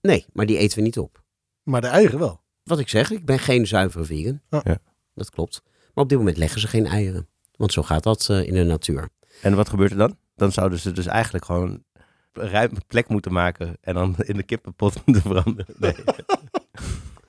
[0.00, 1.22] Nee, maar die eten we niet op.
[1.62, 2.40] Maar de eieren wel.
[2.62, 4.40] Wat ik zeg, ik ben geen zuivere vegan.
[4.50, 4.60] Ja.
[4.64, 4.78] Ja.
[5.14, 5.62] Dat klopt.
[5.94, 7.28] Maar op dit moment leggen ze geen eieren.
[7.56, 9.08] Want zo gaat dat eh, in de natuur.
[9.42, 10.18] En wat gebeurt er dan?
[10.34, 11.84] Dan zouden ze dus eigenlijk gewoon
[12.32, 15.74] een ruime plek moeten maken en dan in de kippenpot moeten veranderen.
[15.78, 15.94] Nee.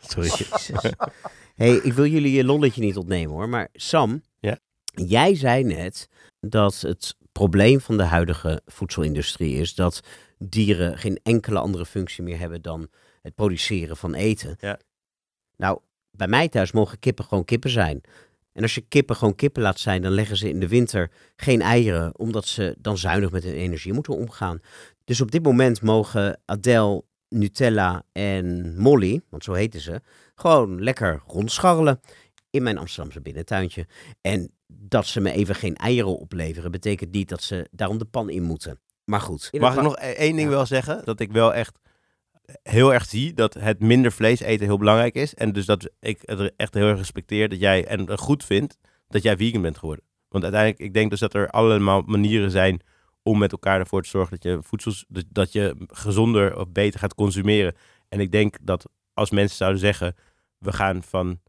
[0.02, 0.30] Sorry.
[1.56, 3.50] hey, ik wil jullie je lolletje niet ontnemen hoor.
[3.50, 4.58] Maar Sam, Ja?
[4.94, 6.08] jij zei net
[6.40, 10.02] dat het probleem van de huidige voedselindustrie is dat
[10.38, 12.88] dieren geen enkele andere functie meer hebben dan
[13.22, 14.56] het produceren van eten.
[14.60, 14.80] Ja.
[15.58, 15.80] Nou,
[16.12, 18.02] bij mij thuis mogen kippen gewoon kippen zijn.
[18.54, 21.62] En als je kippen gewoon kippen laat zijn, dan leggen ze in de winter geen
[21.62, 24.60] eieren, omdat ze dan zuinig met hun energie moeten omgaan.
[25.04, 30.02] Dus op dit moment mogen Adele, Nutella en Molly, want zo heten ze,
[30.36, 32.00] gewoon lekker rondscharrelen
[32.50, 33.88] in mijn Amsterdamse binnentuintje.
[34.22, 38.30] En dat ze me even geen eieren opleveren, betekent niet dat ze daarom de pan
[38.30, 38.80] in moeten.
[39.04, 39.50] Maar goed.
[39.60, 40.56] Mag ik nog e- één ding Ja.
[40.56, 41.02] wel zeggen?
[41.06, 41.80] Dat ik wel echt
[42.64, 45.34] heel erg zie dat het minder vlees eten heel belangrijk is.
[45.34, 49.24] En dus dat ik het echt heel erg respecteer dat jij en goed vind dat
[49.24, 50.06] jij vegan bent geworden.
[50.28, 52.82] Want uiteindelijk, ik denk dus dat er allemaal manieren zijn
[53.24, 57.00] om met elkaar ervoor te zorgen dat je voedsels, dat- dat je gezonder of beter
[57.00, 57.76] gaat consumeren.
[58.10, 60.16] En ik denk dat als mensen zouden zeggen,
[60.58, 61.40] we gaan van,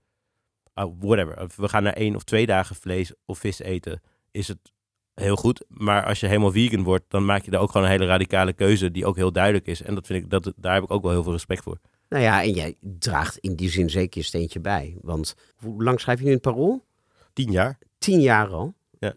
[0.75, 4.73] ah, whatever, we gaan naar één of twee dagen vlees of vis eten, is het
[5.15, 5.65] heel goed.
[5.69, 8.53] Maar als je helemaal vegan wordt, dan maak je daar ook gewoon een hele radicale
[8.53, 9.83] keuze die ook heel duidelijk is.
[9.83, 11.79] En dat vind ik, dat, daar heb ik ook wel heel veel respect voor.
[12.09, 14.97] Nou ja, en jij draagt in die zin zeker je steentje bij.
[15.01, 16.85] Want hoe lang schrijf je nu in het parool?
[17.33, 17.79] Tien jaar.
[17.99, 18.75] Tien jaar al.
[18.99, 19.15] Ja.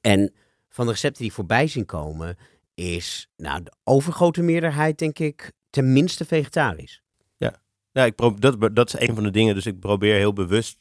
[0.00, 0.32] En
[0.68, 2.36] van de recepten die voorbij zien komen,
[2.74, 7.04] is nou, de overgrote meerderheid, denk ik, tenminste vegetarisch.
[7.96, 9.54] Ja, ik probeer, dat, dat is een van de dingen.
[9.54, 10.78] Dus ik probeer heel bewust,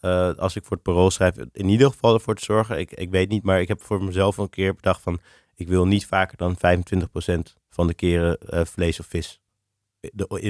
[0.00, 2.78] eh, als ik voor het parool schrijf, in ieder geval ervoor te zorgen.
[2.78, 5.20] Ik, ik weet niet, maar ik heb voor mezelf een keer bedacht van,
[5.54, 9.40] ik wil niet vaker dan 25% van de keren eh, vlees of vis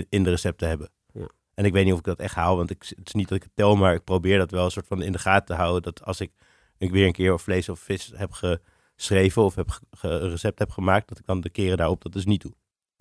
[0.09, 0.91] in, de recepten hebben.
[1.13, 1.29] Ja.
[1.55, 3.37] En ik weet niet of ik dat echt haal, want ik, het is niet dat
[3.37, 5.63] ik het tel, maar ik probeer dat wel een soort van in de gaten te
[5.63, 5.83] houden.
[5.83, 6.33] Dat als ik,
[6.79, 10.71] ik weer een keer of vlees of vis heb geschreven of heb een recept heb
[10.71, 12.55] gemaakt, dat ik dan de keren daarop dat dus niet doe.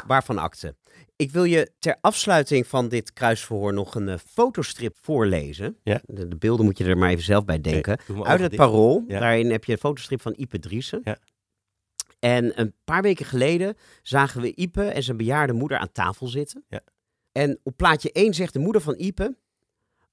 [0.07, 0.75] Waarvan akte.
[1.15, 5.77] Ik wil je ter afsluiting van dit kruisverhoor nog een eh, fotostrip voorlezen.
[5.83, 6.01] Ja.
[6.05, 7.99] De, de beelden moet je er maar even zelf bij denken.
[8.23, 8.55] Uit het.
[8.55, 9.03] Parool.
[9.07, 9.19] Ja.
[9.19, 11.01] Daarin heb je een fotostrip van Ipe Driessen.
[11.03, 11.17] Ja.
[12.19, 16.63] En een paar weken geleden zagen we Ipe en zijn bejaarde moeder aan tafel zitten.
[16.67, 16.81] Ja.
[17.31, 19.35] En op plaatje 1 zegt de moeder van Ipe...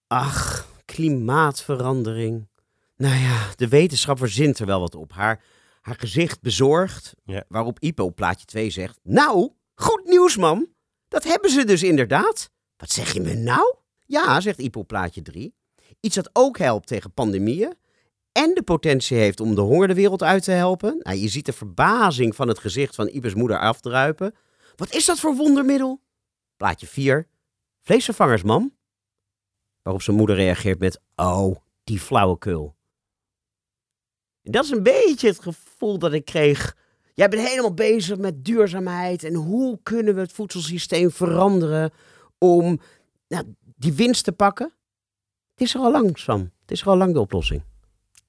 [0.07, 2.49] Ach, klimaatverandering.
[2.97, 5.13] Nou ja, de wetenschap verzint er wel wat op.
[5.13, 5.45] Haar,
[5.81, 7.15] haar gezicht bezorgd.
[7.25, 7.45] Ja.
[7.49, 8.99] Waarop Ipe op plaatje 2 zegt...
[9.03, 10.75] Nou, goed nieuws, mam.
[11.09, 12.51] Dat hebben ze dus inderdaad.
[12.77, 13.77] Wat zeg je me nou?
[14.07, 15.55] Ja, zegt Ipe op plaatje 3.
[16.01, 17.77] Iets dat ook helpt tegen pandemieën
[18.33, 21.01] en de potentie heeft om de honger de wereld uit te helpen.
[21.03, 24.35] Nou, je ziet de verbazing van het gezicht van Ipes moeder afdruipen.
[24.77, 26.01] Wat is dat voor wondermiddel?
[26.57, 27.29] Plaatje 4.
[27.83, 28.77] Vleesvervangers, mam.
[29.83, 32.77] Waarop zijn moeder reageert met, oh, die flauwekul.
[34.43, 36.77] Dat is een beetje het gevoel dat ik kreeg.
[37.17, 41.91] Jij bent helemaal bezig met duurzaamheid en hoe kunnen we het voedselsysteem veranderen
[42.39, 42.81] om
[43.29, 44.73] nou, die winst te pakken.
[45.55, 46.41] Het is er al lang, Sam.
[46.61, 47.63] Het is er al lang de oplossing.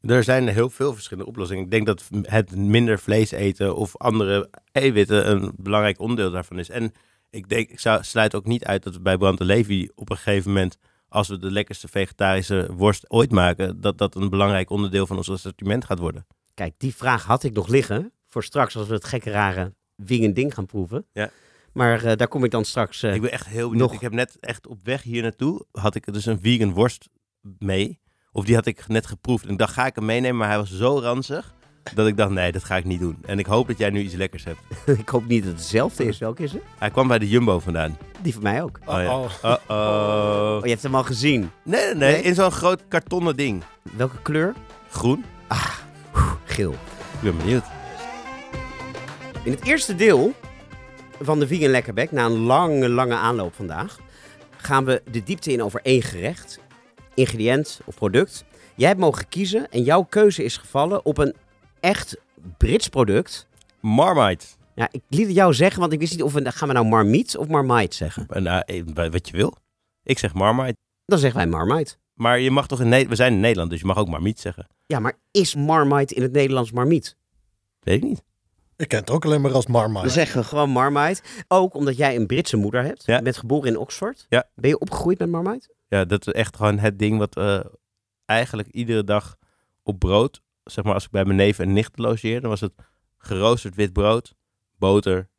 [0.02, 1.64] Er zijn heel veel verschillende oplossingen.
[1.64, 6.70] Ik denk dat het minder vlees eten of andere eiwitten een belangrijk onderdeel daarvan is.
[6.70, 6.92] En
[7.30, 10.10] ik denk, ik zou, sluit ook niet uit dat we bij Brand de Levi op
[10.10, 10.78] een gegeven moment,
[11.10, 15.32] als we de lekkerste vegetarische worst ooit maken, dat dat een belangrijk onderdeel van ons
[15.32, 16.28] assortiment gaat worden.
[16.54, 20.36] Kijk, die vraag had ik nog liggen voor straks als we het gekke rare wing
[20.36, 21.06] ding gaan proeven.
[21.14, 21.30] Ja.
[21.74, 23.04] Maar eh, daar kom ik dan straks.
[23.04, 23.88] eh, Ik ben echt heel benieuwd.
[23.88, 27.10] Nog- Ik heb net echt op weg hier naartoe, had ik dus een vegan worst
[27.60, 28.00] mee.
[28.32, 29.46] Of die had ik net geproefd.
[29.46, 30.38] En ik dacht, ga ik hem meenemen?
[30.38, 31.54] Maar hij was zo ranzig,
[31.94, 33.18] dat ik dacht, nee, dat ga ik niet doen.
[33.26, 34.60] En ik hoop dat jij nu iets lekkers hebt.
[35.00, 36.18] ik hoop niet dat het hetzelfde is.
[36.18, 36.62] Welke is het?
[36.80, 37.98] Hij kwam bij de Jumbo vandaan.
[38.22, 38.80] Die van mij ook.
[38.86, 39.18] Oh ja.
[39.20, 39.32] Oh.
[39.44, 40.58] Uh-oh.
[40.58, 41.52] Oh, je hebt hem al gezien.
[41.64, 42.22] Nee, nee, nee, Nee?
[42.22, 43.64] in zo'n groot kartonnen ding.
[43.96, 44.54] Welke kleur?
[44.90, 45.26] Groen.
[46.46, 46.72] Geel.
[46.72, 47.64] Ik ben benieuwd.
[49.48, 50.34] In het eerste deel
[51.22, 54.00] van de Vegan Lekkerbek, na een lange, lange aanloop vandaag,
[54.58, 56.60] gaan we de diepte in over één gerecht,
[57.14, 58.46] ingrediënt of product.
[58.76, 61.36] Jij hebt mogen kiezen en jouw keuze is gevallen op een
[61.80, 62.18] echt
[62.58, 63.48] Brits product.
[63.80, 64.46] Marmite.
[64.76, 66.88] Ja, ik liet het jou zeggen, want ik wist niet of we gaan we nou
[66.88, 68.26] Marmite of Marmite zeggen.
[68.30, 69.58] En, eh, eh, wat je wil.
[70.04, 70.76] Ik zeg Marmite.
[71.06, 71.96] Dan zeggen wij Marmite.
[72.14, 73.10] Maar je mag toch in Nederland...
[73.10, 74.68] We zijn in Nederland, dus je mag ook Marmite zeggen.
[74.86, 77.14] Ja, maar is Marmite in het Nederlands Marmite?
[77.80, 78.26] Weet ik niet.
[78.78, 80.02] Ik ken het ook alleen maar als Marmite.
[80.02, 81.22] We zeggen gewoon Marmite.
[81.48, 83.06] Ook omdat jij een Britse moeder hebt.
[83.06, 83.16] Ja.
[83.16, 84.26] Je bent geboren in Oxford.
[84.30, 84.50] Ja.
[84.56, 85.74] Ben je opgegroeid met Marmite?
[85.88, 87.60] Ja, dat is echt gewoon het ding wat eh,
[88.26, 89.38] eigenlijk iedere dag
[89.84, 90.42] op brood...
[90.64, 92.74] Zeg maar, als ik bij mijn neef en nicht logeerde, dan was het
[93.18, 94.34] geroosterd wit brood,
[94.78, 95.30] boter,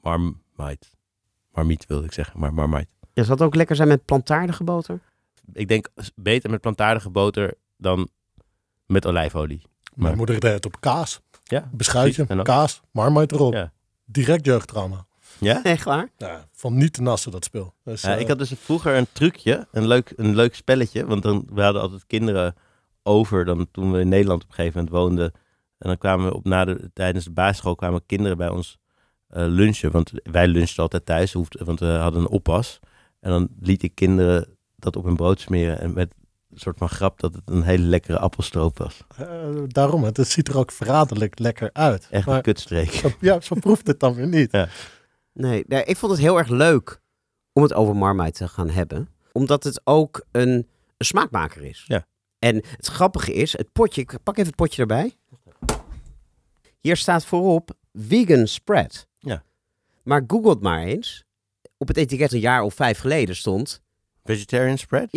[0.00, 0.86] Marmite.
[1.52, 2.92] Marmite wilde ik zeggen, maar Marmite.
[3.12, 5.00] Ja, zou het ook lekker zijn met plantaardige boter?
[5.52, 8.08] Ik denk beter met plantaardige boter dan
[8.86, 9.62] met olijfolie.
[9.94, 11.20] Mijn moeder deed het op kaas.
[11.52, 12.30] Ja, Beschuitje, precies.
[12.32, 13.52] En ook- kaas, Marmite erop.
[13.52, 13.72] Ja.
[14.04, 15.06] Direct jeugdtrauma.
[15.38, 15.62] Ja?
[15.62, 16.08] Echt waar?
[16.16, 17.74] Ja, van niet te nassen dat speel.
[17.84, 21.06] Dus, Ja, eh, ik had dus vroeger een trucje, een leuk, een leuk spelletje.
[21.06, 22.54] Want dan, we hadden altijd kinderen
[23.02, 25.32] over dan toen we in Nederland op een gegeven moment woonden.
[25.78, 28.78] En dan kwamen we op, na de, tijdens de basisschool kwamen kinderen bij ons
[29.28, 29.90] eh, lunchen.
[29.90, 32.80] Want wij lunchten altijd thuis, hoefde, want we hadden een oppas.
[33.20, 35.80] En dan liet ik kinderen dat op hun brood smeren.
[35.80, 36.14] En met
[36.52, 39.02] een soort van grap dat het een hele lekkere appelstroop was.
[39.16, 39.26] eh,
[39.66, 42.08] daarom, het, het ziet er ook verraderlijk lekker uit.
[42.10, 42.90] Echt maar, een kutstreek.
[42.92, 44.52] zo, ja, zo proeft het dan weer niet.
[45.32, 47.00] Nee, nee, ik vond het heel erg leuk
[47.52, 49.08] om het over Marmite te gaan hebben.
[49.32, 51.84] Omdat het ook een, een smaakmaker is.
[51.86, 52.06] Ja.
[52.38, 55.16] En het grappige is, het potje, ik pak even het potje erbij.
[56.80, 59.06] Hier staat voorop vegan spread.
[59.18, 59.42] Ja.
[60.02, 61.24] Maar google het maar eens.
[61.76, 63.82] Op het etiket een jaar of vijf geleden stond.
[64.24, 65.08] Vegetarian spread?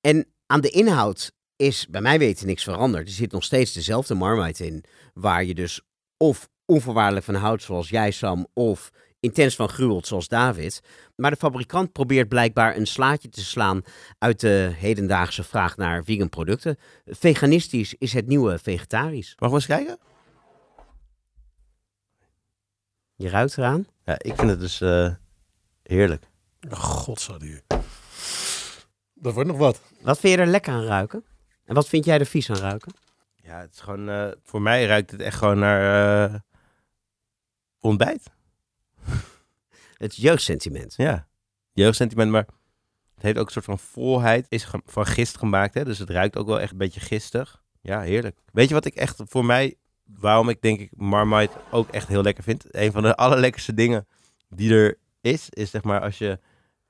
[0.00, 3.06] En aan de inhoud is bij mij weten niks veranderd.
[3.06, 4.84] Er zit nog steeds dezelfde Marmite in.
[5.14, 5.80] Waar je dus
[6.16, 8.46] of onvoorwaardelijk van houdt zoals jij Sam.
[8.54, 10.80] Of intens van gruwelt zoals David.
[11.16, 13.82] Maar de fabrikant probeert blijkbaar een slaatje te slaan
[14.18, 16.78] uit de hedendaagse vraag naar vegan producten.
[17.04, 19.34] Veganistisch is het nieuwe vegetarisch.
[19.38, 19.98] Mag we eens kijken?
[23.14, 23.86] Je ruikt eraan.
[24.04, 25.14] Ja, ik vind het dus eh,
[25.82, 26.24] heerlijk.
[26.70, 27.62] Godzijdank.
[29.20, 29.80] Dat wordt nog wat.
[30.00, 31.24] Wat vind je er lekker aan ruiken?
[31.64, 32.92] En wat vind jij er vies aan ruiken?
[33.34, 36.34] Ja, het is gewoon, eh, voor mij ruikt het echt gewoon naar eh,
[37.80, 38.30] ontbijt.
[39.96, 40.94] Het jeugdsentiment.
[40.96, 41.28] Ja,
[41.72, 42.46] jeugdsentiment, maar
[43.14, 44.46] het heeft ook een soort van volheid.
[44.48, 45.84] Is van gist gemaakt, hè?
[45.84, 47.62] dus het ruikt ook wel echt een beetje gistig.
[47.80, 48.38] Ja, heerlijk.
[48.52, 52.22] Weet je wat ik echt voor mij, waarom ik denk ik Marmite ook echt heel
[52.22, 52.64] lekker vind?
[52.74, 54.06] Een van de allerlekkerste dingen
[54.48, 56.38] die er is, is zeg maar als je,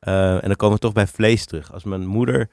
[0.00, 1.72] eh, en dan komen we toch bij vlees terug.
[1.72, 2.48] Als mijn moeder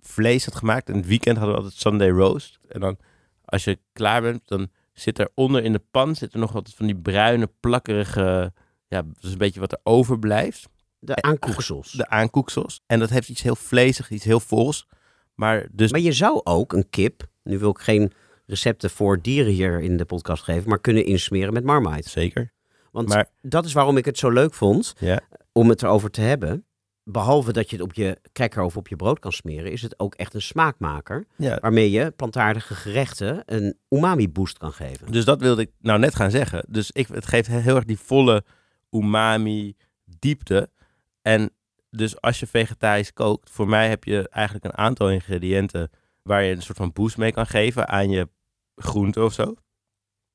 [0.00, 2.58] vlees had gemaakt, in het weekend hadden we altijd Sunday roast.
[2.68, 2.98] En dan,
[3.44, 6.72] als je klaar bent, dan zit er onder in de pan, zit er nog wat
[6.74, 8.52] van die bruine, plakkerige,
[8.88, 11.92] ja, dat is een beetje wat er overblijft De aankoeksels.
[11.92, 12.82] de aankoeksels.
[12.86, 14.86] En dat heeft iets heel vleesig, iets heel vols.
[15.34, 18.12] Maar dus Maar je zou ook een kip, nu wil ik geen
[18.46, 22.08] recepten voor dieren hier in de podcast geven, maar kunnen insmeren met Marmite.
[22.08, 22.52] zeker.
[22.92, 25.20] Want Maar dat is waarom ik het zo leuk vond ja,
[25.56, 26.66] om het erover te hebben.
[27.04, 29.98] Behalve dat je het op je cracker of op je brood kan smeren, is het
[29.98, 31.26] ook echt een smaakmaker.
[31.36, 31.58] ja.
[31.60, 35.12] Waarmee je plantaardige gerechten een umami boost kan geven.
[35.12, 36.64] Dus dat wilde ik nou net gaan zeggen.
[36.68, 38.44] Dus ik, het geeft heel erg die volle
[38.90, 39.76] umami
[40.18, 40.70] diepte.
[41.22, 41.50] En
[41.90, 45.90] dus als je vegetarisch kookt, voor mij heb je eigenlijk een aantal ingrediënten
[46.22, 48.28] waar je een soort van boost mee kan geven aan je
[48.76, 49.54] groente of zo.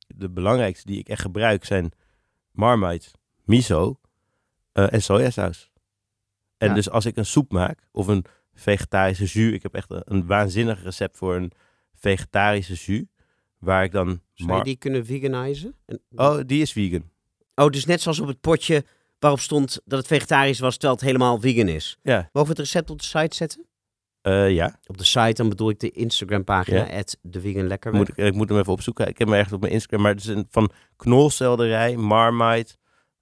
[0.08, 1.92] De belangrijkste die ik echt gebruik zijn
[2.52, 3.10] marmite,
[3.44, 4.01] miso
[4.90, 5.72] en sojasaus.
[6.58, 6.74] En Ja.
[6.74, 10.26] dus als ik een soep maak of een vegetarische jus, ik heb echt een, een
[10.26, 11.52] waanzinnig recept voor een
[11.96, 13.04] vegetarische jus,
[13.58, 14.22] waar ik dan...
[14.34, 15.76] Zou je die kunnen veganizen?
[15.86, 17.10] En- Oh, die is vegan.
[17.56, 18.84] oh, dus net zoals op het potje
[19.20, 21.98] waarop stond dat het vegetarisch was, terwijl het helemaal vegan is.
[22.04, 22.16] Ja.
[22.34, 23.66] Mogen we het recept op de site zetten?
[24.22, 27.04] Eh, ja, Op de site, dan bedoel ik de Instagram pagina, Ja.
[27.22, 27.94] de vegan lekker.
[27.94, 29.08] moet ik, ik moet hem even opzoeken.
[29.08, 30.02] Ik heb hem echt op mijn Instagram.
[30.02, 32.76] Maar het is een, van knolselderij, marmite,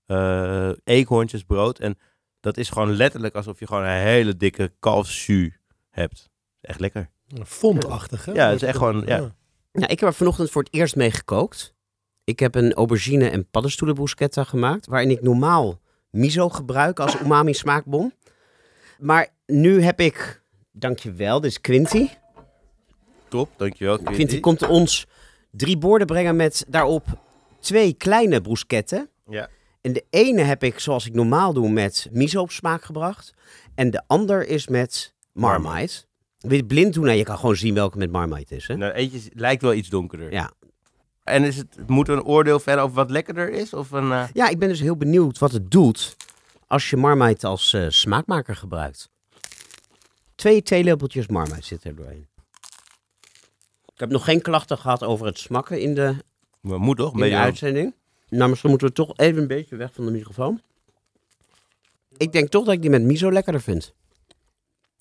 [0.09, 1.79] eh eekhoorntjes, brood.
[1.79, 1.97] En
[2.39, 5.51] dat is gewoon letterlijk alsof je gewoon een hele dikke kalfsjus
[5.89, 6.29] hebt.
[6.61, 7.09] Echt lekker.
[7.45, 8.31] Fondachtig, hè?
[8.31, 9.33] Ja, het is echt gewoon- ja.
[9.71, 11.73] Ja, ik heb er vanochtend voor het eerst mee gekookt.
[12.23, 18.13] Ik heb een aubergine en paddenstoelenbruschetta gemaakt, waarin ik normaal miso gebruik als umami smaakbom.
[18.99, 20.41] Maar nu heb ik,
[20.71, 22.09] dankjewel, dit is Quinty.
[23.27, 23.95] Top, dankjewel.
[23.95, 24.13] Quinty.
[24.13, 25.07] Quinty komt ons
[25.51, 27.05] drie borden brengen met daarop
[27.59, 29.09] twee kleine bruschetten.
[29.29, 29.49] Ja.
[29.89, 33.33] En de ene heb ik, zoals ik normaal doe, met miso op smaak gebracht.
[33.75, 36.03] En de ander is met marmite.
[36.39, 37.05] Wil je het blind doen?
[37.05, 38.67] Nou, je kan gewoon zien welke met Marmite is.
[38.67, 38.77] Hè?
[38.77, 40.31] Nou, eentje lijkt wel iets donkerder.
[40.31, 40.51] Ja.
[41.23, 43.73] En is het, moet er een oordeel verder over wat lekkerder is?
[43.73, 46.15] Of een, eh, ja, ik ben dus heel benieuwd wat het doet
[46.67, 49.09] als je Marmite als eh, smaakmaker gebruikt.
[50.35, 52.27] Twee theelepeltjes Marmite zitten er doorheen.
[53.93, 56.15] Ik heb nog geen klachten gehad over het smakken in de,
[56.61, 57.13] maar moet toch?
[57.13, 57.93] in de uitzending.
[58.29, 60.61] Nou, misschien moeten we toch even een beetje weg van de microfoon.
[62.17, 63.93] Ik denk toch dat ik die met miso lekkerder vind.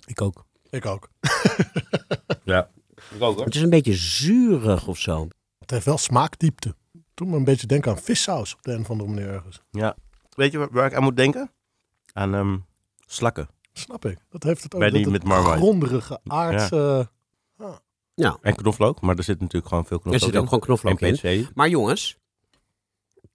[0.07, 0.45] Ik ook.
[0.71, 1.09] Ik ook.
[2.45, 2.71] Ja.
[3.14, 3.45] Ik ook hoor.
[3.45, 5.29] Het is een beetje zuurig of zo.
[5.59, 6.75] Het heeft wel smaakdiepte.
[7.14, 9.61] Doe me een beetje denken aan vissaus op de een of andere manier ergens.
[9.71, 9.97] Ja.
[10.31, 11.51] Weet je waar, waar ik aan moet denken?
[12.12, 12.57] Aan ehm,
[13.07, 13.49] slakken.
[13.73, 14.19] Snap ik.
[14.29, 14.81] Dat heeft het ook.
[14.81, 15.57] Bij die dat met Marmite.
[15.57, 16.73] gronderige aard.
[16.73, 17.07] eh,
[18.43, 20.49] En knoflook, maar er zit natuurlijk gewoon veel Er knoflook zit ook in.
[20.49, 21.49] gewoon knoflook in.
[21.55, 22.19] Maar jongens,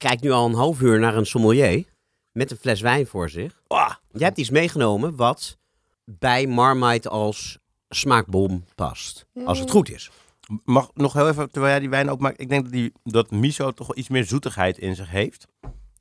[0.03, 1.85] kijk nu al een half uur naar een sommelier
[2.31, 3.61] met een fles wijn voor zich.
[3.67, 5.57] Ah, Jij hebt iets meegenomen wat
[6.05, 7.57] bij Marmite als
[7.89, 9.25] smaakbom past.
[9.45, 10.11] Als het goed is.
[10.63, 12.39] Mag nog heel even, terwijl jij die wijn opmaakt.
[12.39, 15.47] Ik denk dat, die, dat miso toch wel iets meer zoetigheid in zich heeft.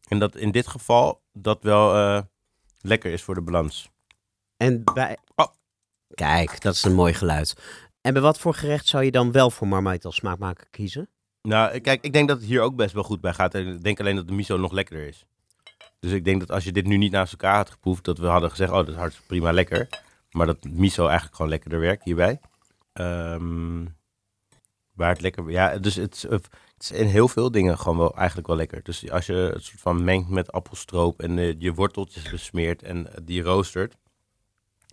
[0.08, 2.22] En dat in dit geval dat wel eh,
[2.80, 3.90] lekker is voor de balans.
[4.56, 5.16] En bij...
[5.34, 5.46] Oh.
[6.14, 7.54] Kijk, dat is een mooi geluid.
[8.00, 11.08] En bij wat voor gerecht zou je dan wel voor Marmite als smaakmaker kiezen?
[11.42, 13.54] Nou, kijk, ik denk dat het hier ook best wel goed bij gaat.
[13.54, 15.26] Ik denk alleen dat de miso nog lekkerder is.
[16.00, 18.26] Dus ik denk dat als je dit nu niet naast elkaar had geproefd, dat we
[18.26, 19.88] hadden gezegd, oh, dat is prima lekker.
[20.30, 22.40] Maar dat miso eigenlijk gewoon lekkerder werkt hierbij.
[22.92, 23.84] Ehm,
[24.92, 28.46] waar het lekker, ja, dus het, het is in heel veel dingen gewoon wel eigenlijk
[28.46, 28.82] wel lekker.
[28.82, 33.06] Dus als je het soort van mengt met appelstroop en eh, je worteltjes besmeert en
[33.22, 33.96] die roostert,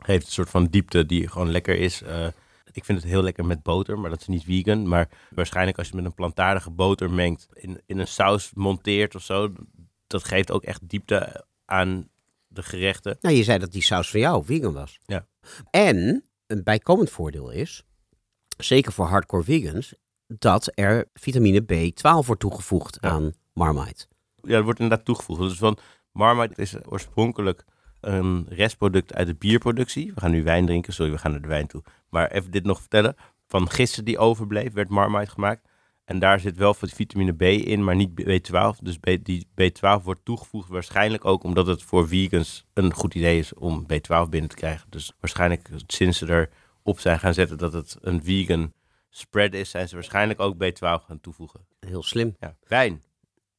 [0.02, 2.02] geeft een soort van diepte die gewoon lekker is.
[2.02, 2.28] Eh,
[2.72, 4.88] ik vind het heel lekker met boter, maar dat is niet vegan.
[4.88, 9.24] Maar waarschijnlijk als je met een plantaardige boter mengt, in, in een saus monteert of
[9.24, 9.54] zo,
[10.08, 12.10] dat geeft ook echt diepte aan
[12.48, 13.18] de gerechten.
[13.22, 15.00] Nou, je zei dat die saus van jou vegan was.
[15.06, 15.28] Ja.
[15.70, 17.84] En een bijkomend voordeel is,
[18.58, 19.94] zeker voor hardcore vegans,
[20.28, 23.10] dat er vitamine B12 wordt toegevoegd Ja.
[23.10, 24.08] aan Marmite.
[24.36, 25.40] Ja, er wordt inderdaad toegevoegd.
[25.40, 25.78] Dus van
[26.12, 27.66] Marmite is oorspronkelijk
[28.02, 30.14] een restproduct uit de bierproductie.
[30.14, 31.84] We gaan nu wijn drinken, sorry, we gaan naar de wijn toe.
[32.10, 33.16] Maar even dit nog vertellen.
[33.48, 35.68] Van gisten die overbleef, werd Marmite gemaakt.
[36.06, 38.80] En daar zit wel vitamine B in, maar niet B12.
[38.82, 43.40] Dus B, die B12 wordt toegevoegd waarschijnlijk ook omdat het voor vegans een goed idee
[43.40, 44.88] is om B12 binnen te krijgen.
[44.90, 46.50] Dus waarschijnlijk sinds ze
[46.84, 48.74] erop zijn gaan zetten dat het een vegan
[49.10, 51.66] spread is, zijn ze waarschijnlijk ook B12 gaan toevoegen.
[51.80, 52.36] Heel slim.
[52.40, 53.04] Ja, wijn.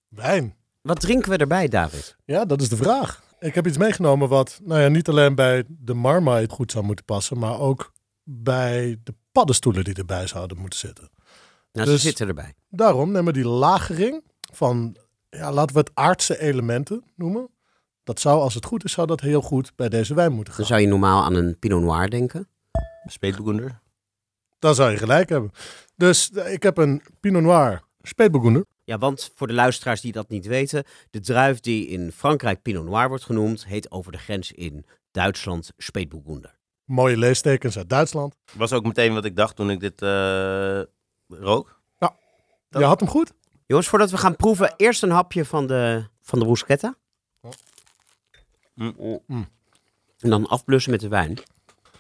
[0.08, 0.54] wijn.
[0.82, 2.16] Wat drinken we erbij, David?
[2.24, 3.22] Ja, dat is de vraag.
[3.40, 7.04] Ik heb iets meegenomen wat nou ja, niet alleen bij de Marmite goed zou moeten
[7.04, 11.10] passen, maar ook bij de paddenstoelen die erbij zouden moeten zitten.
[11.72, 12.54] Nou, Dus- ze zitten erbij.
[12.68, 14.22] Daarom nemen we die lagering
[14.52, 14.96] van,
[15.30, 17.48] ja, laten we het aardse elementen noemen.
[18.04, 20.62] Dat zou, als het goed is, zou dat heel goed bij deze wijn moeten gaan.
[20.62, 22.48] Dan zou je normaal aan een Pinot Noir denken.
[23.04, 23.80] Speetboekender.
[24.58, 25.50] Dan zou je gelijk hebben.
[25.96, 28.64] Dus eh, ik heb een Pinot Noir Speetburgunder.
[28.90, 32.84] Ja, want voor de luisteraars die dat niet weten, de druif die in Frankrijk Pinot
[32.84, 36.54] Noir wordt genoemd, heet over de grens in Duitsland Spätburgunder.
[36.84, 38.36] Mooie leestekens uit Duitsland.
[38.52, 40.80] Was ook meteen wat ik dacht toen ik dit eh,
[41.28, 41.80] rook.
[41.98, 42.14] Dat-
[42.68, 43.32] Je had hem goed.
[43.66, 46.94] Jongens, voordat we gaan proeven, eerst een hapje van de, van de bruschetta.
[48.74, 49.20] Mm.
[49.26, 49.48] Mm.
[50.18, 51.38] En dan afblussen met de wijn.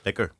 [0.02, 0.32] Lekker.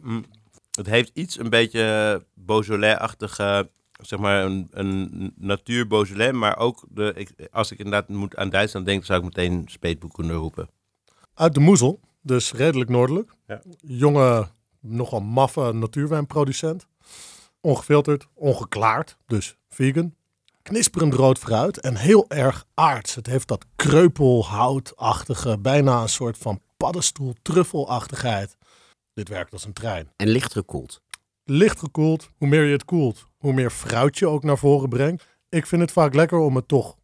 [0.00, 0.24] Mm.
[0.70, 3.70] Het heeft iets een beetje Beaujolais-achtige,
[4.02, 8.50] zeg maar een, een natuur Beaujolais, maar ook de, ik, als ik inderdaad moet aan
[8.50, 10.68] Duitsland denk, zou ik meteen Speetboekender roepen.
[11.34, 13.30] Uit de Moezel, dus redelijk noordelijk.
[13.46, 13.62] Ja.
[13.80, 14.48] Jonge,
[14.80, 16.86] nogal maffe natuurwijnproducent.
[17.60, 20.14] Ongefilterd, ongeklaard, dus vegan.
[20.62, 23.14] Knisperend rood fruit en heel erg aards.
[23.14, 28.56] Het heeft dat kreupelhoutachtige, bijna een soort van paddenstoel, truffelachtigheid.
[29.14, 30.12] Dit werkt als een trein.
[30.16, 31.00] En licht gekoeld.
[31.44, 35.26] Licht gekoeld, hoe meer je het koelt, hoe meer fruit je ook naar voren brengt.
[35.48, 36.96] Ik vind het vaak lekker om het toch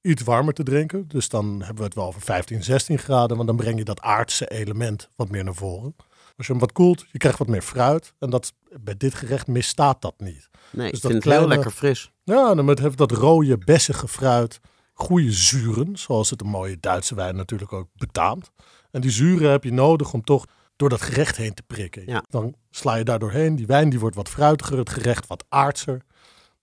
[0.00, 1.08] iets warmer te drinken.
[1.08, 3.36] Dus dan hebben we het wel over 15, 16 graden.
[3.36, 5.96] Want dan breng je dat aardse element wat meer naar voren.
[6.36, 8.14] Als je hem wat koelt, je krijgt wat meer fruit.
[8.18, 10.48] En dat, bij dit gerecht misstaat dat niet.
[10.70, 12.12] Nee, Dus ik dat vind het heel lekker fris.
[12.22, 14.60] Ja, dan het heeft dat rode, bessige fruit.
[14.92, 18.50] Goede zuren, zoals het een mooie Duitse wijn natuurlijk ook betaamt.
[18.90, 22.02] En die zuren heb je nodig om toch door dat gerecht heen te prikken.
[22.06, 22.24] Ja.
[22.28, 23.56] Dan sla je daar doorheen.
[23.56, 26.02] Die wijn die wordt wat fruitiger, het gerecht wat aardser.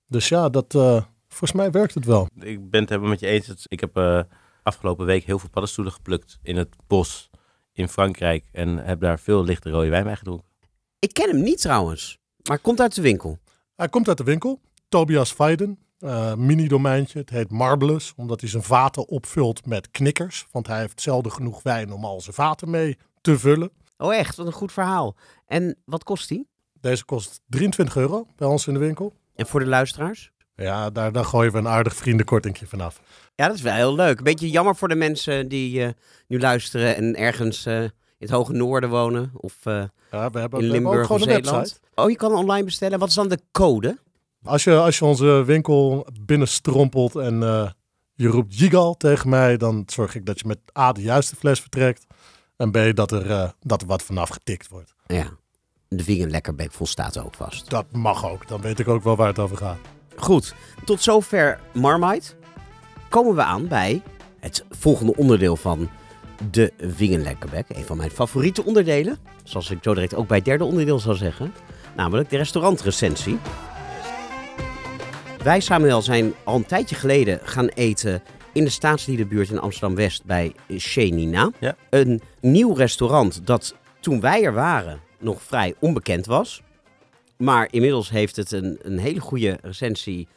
[0.08, 2.28] Dus ja, dat, eh, volgens mij werkt het wel.
[2.40, 3.66] Ik ben het helemaal met je eens.
[3.68, 4.22] Ik heb eh,
[4.64, 7.30] afgelopen week heel veel paddenstoelen geplukt in het bos
[7.74, 10.48] in Frankrijk en heb daar veel lichte rode wijn bij gedronken.
[11.00, 12.18] Ik ken hem niet trouwens,
[12.48, 13.40] maar komt uit de winkel.
[13.76, 14.60] Hij komt uit de winkel.
[14.90, 17.20] Tobias Feiden, eh, mini-domeintje.
[17.20, 20.48] Het heet Marbles, omdat hij zijn vaten opvult met knikkers.
[20.52, 23.72] Want hij heeft zelden genoeg wijn om al zijn vaten mee te vullen.
[24.02, 25.16] Oh echt, wat een goed verhaal.
[25.46, 26.48] En wat kost die?
[26.80, 29.14] Deze kost 23 euro bij ons in de winkel.
[29.36, 30.32] En voor de luisteraars?
[30.56, 33.02] Ja, daar, daar gooien we een aardig vriendenkortingje vanaf.
[33.36, 34.18] Ja, dat is wel heel leuk.
[34.18, 35.90] Een beetje jammer voor de mensen die eh,
[36.28, 39.32] nu luisteren en ergens eh, in het hoge noorden wonen.
[39.38, 41.80] Of eh, Ja, we hebben, in we hebben Limburg of een Zeeland.
[41.96, 43.00] Oh, je kan online bestellen.
[43.00, 43.98] Wat is dan de code?
[44.44, 47.40] Als je, als je onze winkel binnenstrompelt en
[48.14, 51.62] je roept Jigal tegen mij, dan zorg ik dat je met A de juiste fles
[51.62, 52.06] vertrekt.
[52.62, 54.94] En B dat er, eh, dat er wat vanaf getikt wordt.
[55.08, 55.30] Ja,
[55.88, 57.70] de vegan lekkerbeek volstaat ook vast.
[57.70, 58.48] Dat mag ook.
[58.48, 59.78] Dan weet ik ook wel waar het over gaat.
[60.16, 60.56] Goed,
[60.86, 62.34] tot zover Marmite.
[63.10, 64.02] Komen we aan bij
[64.40, 65.90] het volgende onderdeel van
[66.52, 67.66] de vegan lekkerbek.
[67.70, 69.18] Een van mijn favoriete onderdelen.
[69.44, 71.54] Zoals ik zo direct ook bij het derde onderdeel zal zeggen.
[71.96, 73.40] Namelijk de restaurantrecensie.
[75.44, 80.54] Wij, Samuel, zijn al een tijdje geleden gaan eten in de staatsliedenbuurt in Amsterdam-West bij
[80.68, 81.52] Chez Nina.
[81.60, 81.76] Ja.
[81.90, 86.62] Een nieuw restaurant dat toen wij er waren nog vrij onbekend was.
[87.38, 90.28] Maar inmiddels heeft het een, een hele goede recensie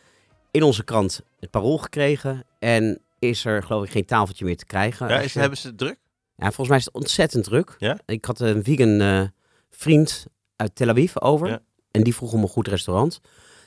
[0.51, 2.45] in onze krant het parool gekregen.
[2.59, 5.09] En is er geloof ik geen tafeltje meer te krijgen.
[5.09, 5.97] Ja, is, je- hebben ze het druk?
[6.37, 7.77] ja, volgens mij is het ontzettend druk.
[7.79, 7.99] Ja?
[8.07, 9.23] Ik had een vegan eh,
[9.71, 10.27] vriend
[10.57, 11.49] uit Tel Aviv over.
[11.49, 11.61] Ja.
[11.91, 13.21] En die vroeg om een goed restaurant.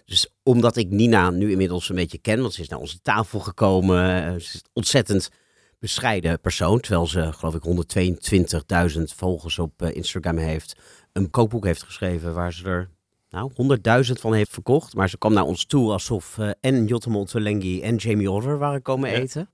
[0.05, 3.39] Dus omdat ik Nina nu inmiddels een beetje ken, want ze is naar onze tafel
[3.39, 4.23] gekomen.
[4.25, 5.29] eh, Ze is ontzettend
[5.79, 6.79] bescheiden persoon.
[6.79, 7.63] Terwijl ze, geloof ik,
[8.97, 10.75] 122.000 volgers op eh, Instagram heeft.
[11.13, 12.89] Een kookboek heeft geschreven waar ze er
[13.29, 13.51] nou,
[14.05, 14.95] 100.000 van heeft verkocht.
[14.95, 18.81] Maar ze kwam naar ons toe alsof eh, en Jotte Montelengi en Jamie Oliver waren
[18.81, 19.15] komen Ja.
[19.15, 19.49] eten.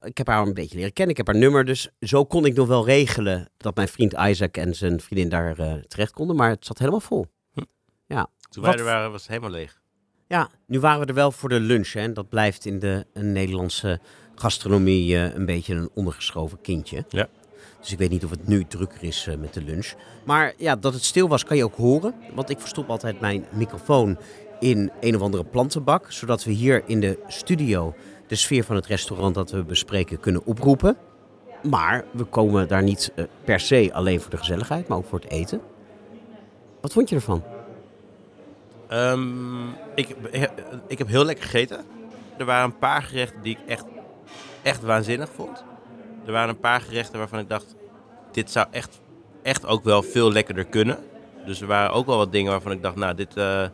[0.00, 1.10] Ik heb haar een beetje leren kennen.
[1.16, 1.64] Ik heb haar nummer.
[1.64, 5.58] Dus zo kon ik nog wel regelen dat mijn vriend Isaac en zijn vriendin daar
[5.58, 6.36] eh, terecht konden.
[6.36, 7.26] Maar het zat helemaal vol.
[8.50, 9.80] Toen Wat- wij er waren was het helemaal leeg.
[10.28, 11.92] Ja, nu waren we er wel voor de lunch.
[11.92, 12.00] Hè.
[12.00, 14.00] En dat blijft in de Nederlandse
[14.34, 17.04] gastronomie eh, een beetje een ondergeschoven kindje.
[17.08, 17.28] Ja.
[17.80, 19.92] Dus ik weet niet of het nu drukker is eh, met de lunch.
[20.24, 22.14] Maar ja, dat het stil was kan je ook horen.
[22.34, 24.18] Want ik verstop altijd mijn microfoon
[24.60, 26.12] in een of andere plantenbak.
[26.12, 27.94] Zodat we hier in de studio
[28.26, 30.96] de sfeer van het restaurant dat we bespreken kunnen oproepen.
[31.62, 35.20] Maar we komen daar niet eh, per se alleen voor de gezelligheid, maar ook voor
[35.20, 35.60] het eten.
[36.80, 37.42] Wat vond je ervan?
[38.88, 40.16] Ehm, ik,
[40.86, 41.84] ik heb heel lekker gegeten.
[42.38, 43.84] Er waren een paar gerechten die ik echt,
[44.62, 45.64] echt waanzinnig vond.
[46.26, 47.74] Er waren een paar gerechten waarvan ik dacht,
[48.32, 49.00] dit zou echt,
[49.42, 50.98] echt ook wel veel lekkerder kunnen.
[51.46, 53.66] Dus er waren ook wel wat dingen waarvan ik dacht, nou, dit, eh,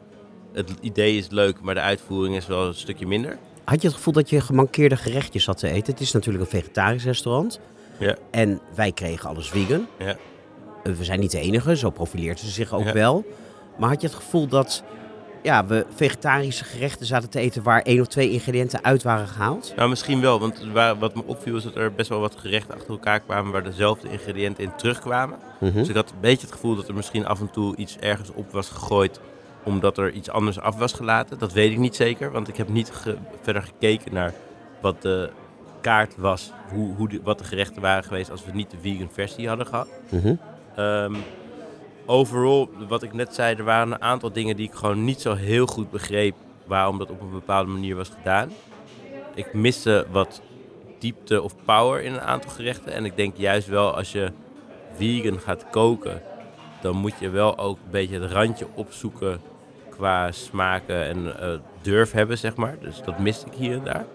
[0.53, 3.39] het idee is leuk, maar de uitvoering is wel een stukje minder.
[3.65, 5.93] Had je het gevoel dat je gemankeerde gerechtjes had te eten?
[5.93, 7.61] Het is natuurlijk een vegetarisch restaurant.
[7.99, 8.17] Ja.
[8.31, 9.87] En wij kregen alles vegan.
[9.99, 10.17] Ja.
[10.83, 12.93] We zijn niet de enige, zo profileert ze zich ook Ja.
[12.93, 13.25] wel.
[13.79, 14.83] Maar had je het gevoel dat
[15.49, 19.73] ja, we vegetarische gerechten zaten te eten waar één of twee ingrediënten uit waren gehaald?
[19.77, 20.67] Nou, misschien wel, want
[20.99, 24.11] wat me opviel is dat er best wel wat gerechten achter elkaar kwamen waar dezelfde
[24.11, 25.39] ingrediënten in terugkwamen.
[25.61, 25.73] Mhm.
[25.73, 28.31] Dus ik had een beetje het gevoel dat er misschien af en toe iets ergens
[28.33, 29.21] op was gegooid
[29.65, 31.39] omdat er iets anders af was gelaten.
[31.39, 34.33] Dat weet ik niet zeker, want ik heb niet ge- verder gekeken naar
[34.81, 35.31] wat de
[35.81, 39.09] kaart was, hoe, hoe de- wat de gerechten waren geweest als we niet de vegan
[39.13, 39.89] versie hadden gehad.
[40.09, 40.35] Mhm.
[40.77, 41.15] Ehm,
[42.09, 45.35] overal, wat ik net zei, er waren een aantal dingen die ik gewoon niet zo
[45.35, 46.35] heel goed begreep
[46.67, 48.51] waarom dat op een bepaalde manier was gedaan.
[49.35, 50.41] Ik miste wat
[50.99, 52.93] diepte of power in een aantal gerechten.
[52.93, 54.33] En ik denk juist wel als je
[54.97, 56.23] vegan gaat koken,
[56.81, 59.41] dan moet je wel ook een beetje het randje opzoeken
[59.91, 61.49] qua smaken en eh,
[61.83, 62.77] durf hebben, zeg maar.
[62.81, 64.07] Dus dat miste ik hier en daar.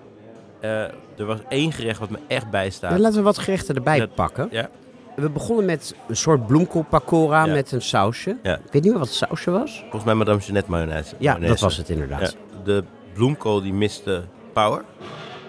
[0.59, 0.81] Eh,
[1.17, 2.99] er was één gerecht wat me echt bijstaat.
[2.99, 4.47] Laten we wat gerechten erbij pakken.
[4.51, 4.69] Ja.
[5.15, 7.53] We begonnen met een soort bloemkoolpakora Ja.
[7.53, 8.37] met een sausje.
[8.43, 8.55] Ja.
[8.55, 9.79] Ik weet niet meer wat het sausje was.
[9.81, 11.15] Volgens mij Madame Jeanette mayonaise.
[11.19, 12.21] Ja, dat was het inderdaad.
[12.21, 12.83] Ja, de
[13.13, 14.83] bloemkool die miste power.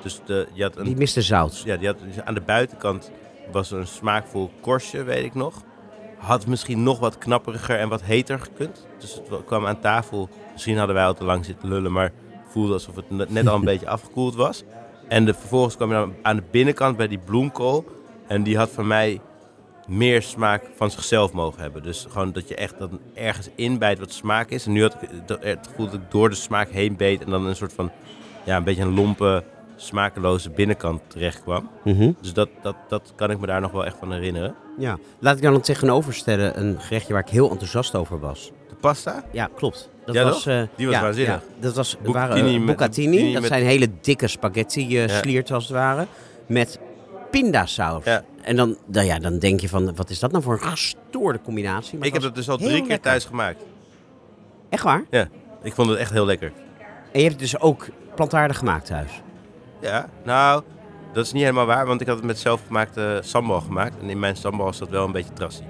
[0.03, 1.62] Dus de, je had een, Die miste zout.
[1.65, 3.11] ja, die had, dus aan de buitenkant
[3.53, 5.62] was er een smaakvol korstje, weet ik nog.
[6.19, 8.87] Had misschien nog wat knapperiger en wat heter gekund.
[8.99, 10.29] Dus het wa- kwam aan tafel.
[10.53, 12.12] Misschien hadden wij al te lang zitten lullen, maar
[12.49, 14.62] voelde alsof het net- al een beetje afgekoeld was.
[15.09, 17.85] En de, vervolgens kwam je dan aan de binnenkant bij die bloemkool.
[18.27, 19.21] En die had voor mij
[19.89, 21.82] meer smaak van zichzelf mogen hebben.
[21.82, 24.66] Dus gewoon dat je echt dan ergens inbijt wat smaak is.
[24.66, 27.30] En nu had ik dat- het gevoel dat ik door de smaak heen beet en
[27.30, 27.91] dan een soort van,
[28.45, 29.45] ja, een beetje een lompe,
[29.76, 31.70] smakeloze binnenkant terecht kwam.
[31.85, 32.12] Mhm.
[32.20, 34.55] Dus dat, dat, dat kan ik me daar nog wel echt van herinneren.
[34.78, 34.99] Ja.
[35.18, 38.51] Laat ik dan tegenoverstellen een gerechtje waar ik heel enthousiast over was.
[38.68, 39.24] De pasta?
[39.32, 39.91] Ja, klopt.
[40.05, 41.35] Dat Ja, was, eh, Die was ja, waanzinnig.
[41.35, 41.43] ja.
[41.61, 43.32] dat was waren, uh, met- bucatini.
[43.32, 45.18] Dat met- zijn hele dikke spaghetti eh Ja.
[45.20, 46.07] slierten als het ware.
[46.47, 46.78] Met
[47.41, 48.05] pindasaus.
[48.05, 48.24] Ja.
[48.43, 51.41] En dan, nou ja, dan denk je van, wat is dat nou voor een gestoorde
[51.41, 51.99] combinatie?
[51.99, 53.01] Maar ik heb was dus al drie keer lekker.
[53.01, 53.62] thuis gemaakt.
[54.68, 55.05] Echt waar?
[55.62, 56.53] Ik vond het echt heel lekker.
[57.12, 59.22] En je hebt het dus ook plantaardig gemaakt thuis.
[59.80, 60.62] Ja, nou,
[61.12, 64.01] dat is niet helemaal waar, want ik had het met zelfgemaakte sambal gemaakt.
[64.01, 65.66] En in mijn sambal is dat wel een beetje trassie.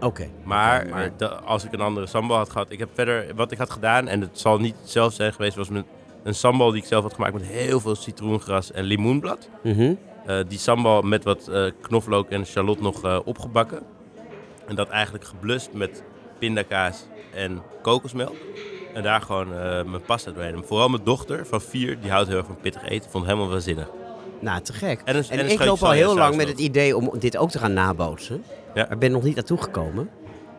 [0.00, 0.28] Oké.
[0.44, 2.70] Maar, maar- eh, als ik een andere sambal had gehad...
[2.70, 3.34] Ik heb verder...
[3.34, 5.56] Wat ik had gedaan, en het zal niet zelf zijn geweest...
[5.56, 5.84] was met
[6.22, 9.48] een sambal die ik zelf had gemaakt met heel veel citroengras en limoenblad.
[9.62, 9.80] Mhm.
[9.80, 10.11] Eh,
[10.48, 13.82] die sambal met wat eh, knoflook en shallot nog eh, opgebakken.
[14.66, 16.02] En dat eigenlijk geblust met
[16.38, 18.34] pindakaas en kokosmelk.
[18.94, 20.54] En daar gewoon eh, mijn pasta doorheen.
[20.54, 23.10] En vooral mijn dochter van vier, die houdt heel erg van pittig eten.
[23.10, 23.88] Vond het helemaal waanzinnig.
[24.40, 25.00] Nou, te gek.
[25.04, 27.36] En een- En, en een ik loop al heel lang met het idee om dit
[27.36, 28.44] ook te gaan nabootsen.
[28.74, 28.86] Ja.
[28.88, 30.10] Maar ben nog niet naartoe gekomen.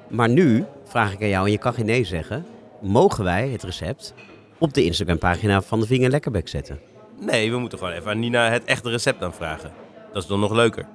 [0.07, 2.45] Maar nu vraag ik aan jou, en je kan geen nee zeggen.
[2.81, 4.13] Mogen wij het recept
[4.57, 6.79] op de Instagram-pagina van de Vinger Lekkerbek zetten?
[7.19, 9.71] Nee, we moeten gewoon even aan Nina het echte recept aanvragen.
[10.13, 10.85] Dat is dan nog leuker.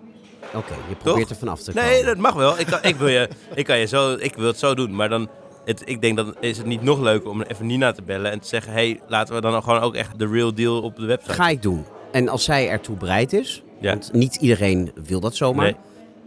[0.54, 1.88] Oké, je probeert er vanaf te komen.
[1.90, 2.58] Nee, dat mag wel.
[2.58, 4.94] Ik kan, ik wil, je, ik kan je zo, ik wil het zo doen.
[4.94, 5.28] Maar dan,
[5.64, 8.40] het, ik denk dan is het niet nog leuker om even Nina te bellen en
[8.40, 8.72] te zeggen...
[8.72, 11.32] hey, laten we dan gewoon ook echt de real deal op de website.
[11.32, 11.84] Ga ik doen.
[12.12, 13.90] En als zij ertoe bereid is, Ja.
[13.90, 15.76] want niet iedereen wil dat zomaar, Nee.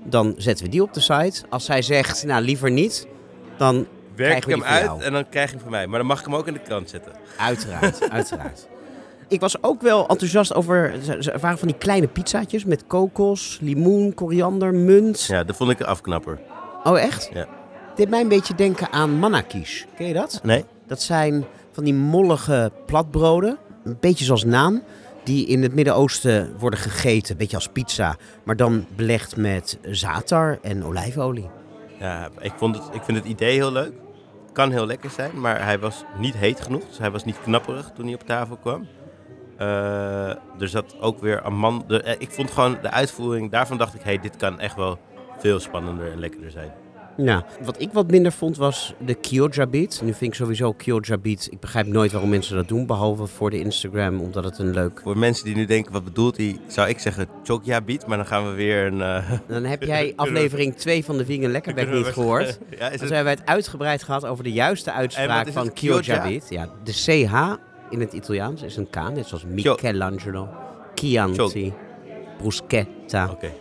[0.04, 1.44] dan zetten we die op de site.
[1.50, 3.08] Als zij zegt, nou liever niet,
[3.58, 5.02] dan Werk ik hem uit jou.
[5.02, 5.88] en dan krijg je hem van mij.
[5.88, 7.12] Maar dan mag ik hem ook in de krant zetten.
[7.38, 8.68] Uiteraard, uiteraard.
[9.32, 10.94] Ik was ook wel enthousiast over.
[11.10, 15.24] Er waren van die kleine pizzaatjes met kokos, limoen, koriander, munt.
[15.24, 16.40] Ja, dat vond ik een afknapper.
[16.84, 17.30] Oh, echt?
[17.34, 17.48] Ja.
[17.96, 19.84] Dit mij een beetje denken aan manakish.
[19.96, 20.40] Ken je dat?
[20.44, 20.66] Nee?
[20.88, 23.58] Dat zijn van die mollige platbroden.
[23.84, 24.82] Een beetje zoals naan.
[25.24, 27.32] Die in het Midden-Oosten worden gegeten.
[27.32, 28.16] Een beetje als pizza.
[28.44, 31.50] Maar dan belegd met zatar en olijfolie.
[32.00, 33.94] Ja, ik, vond het, ik vind het idee heel leuk.
[34.54, 36.88] Kan heel lekker zijn, maar hij was niet heet genoeg.
[36.88, 38.88] Dus hij was niet knapperig toen hij op tafel kwam.
[39.62, 40.28] Eh,
[40.60, 41.90] er zat ook weer amand...
[41.90, 43.52] de- eh, Ik vond gewoon de uitvoering...
[43.52, 45.00] Daarvan dacht ik, hey, dit kan echt wel
[45.40, 46.72] veel spannender en lekkerder zijn.
[47.18, 50.02] Ja, wat ik wat minder vond was de Kyoja beat.
[50.04, 51.48] Nu vind ik sowieso Kyoja beat.
[51.52, 55.00] Ik begrijp nooit waarom mensen dat doen, behalve voor de Instagram, omdat het een leuk.
[55.04, 56.58] Voor mensen die nu denken, wat bedoelt hij?
[56.68, 59.02] Zou ik zeggen Chokja beat, maar dan gaan we weer een...
[59.02, 62.46] eh, Dan heb jij aflevering 2 van de Vegan Lekkerbek niet gehoord.
[62.80, 63.16] ja, is Dan het...
[63.16, 66.24] hebben we het uitgebreid gehad over de juiste uitspraak van Kyoja?
[66.28, 66.50] beat.
[66.50, 67.34] Ja, de CH
[67.92, 70.50] in het Italiaans is een K, net zoals Michelangelo,
[70.96, 71.74] Chianti,
[72.38, 73.30] Bruschetta.
[73.32, 73.52] Oké,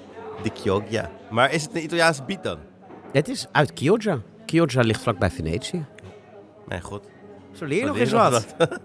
[0.42, 1.10] de Chokja.
[1.30, 2.58] Maar is het een Italiaanse beat dan?
[3.12, 4.20] Het is uit Chioggia.
[4.46, 5.84] Chioggia ligt vlakbij Venetië.
[6.68, 7.04] Mijn god.
[7.52, 8.46] Zo leer je nog eens wat.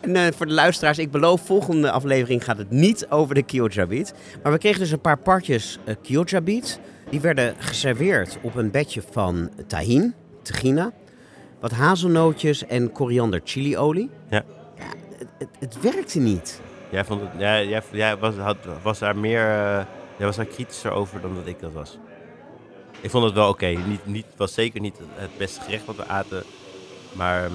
[0.00, 3.86] En eh, voor de luisteraars, ik beloof, volgende aflevering gaat het niet over de Kyoja
[3.86, 4.12] Beat.
[4.42, 6.78] Maar we kregen dus een paar partjes uh, Kyoja Beat.
[7.10, 10.92] Die werden geserveerd op een bedje van tahin, tahina.
[11.64, 14.10] Wat hazelnootjes en koriander chiliolie.
[14.30, 14.44] Ja.
[14.76, 14.84] ja
[15.18, 16.60] het, het, het werkte niet.
[16.90, 19.40] Jij, vond het, jij, jij, jij was, had, was daar meer...
[19.40, 19.84] eh,
[20.16, 21.98] jij was daar kritischer over dan dat ik dat was.
[23.00, 23.66] Ik vond het wel oké.
[23.66, 26.42] Niet, niet, het was zeker niet het beste gerecht wat we aten.
[27.12, 27.52] Maar ehm,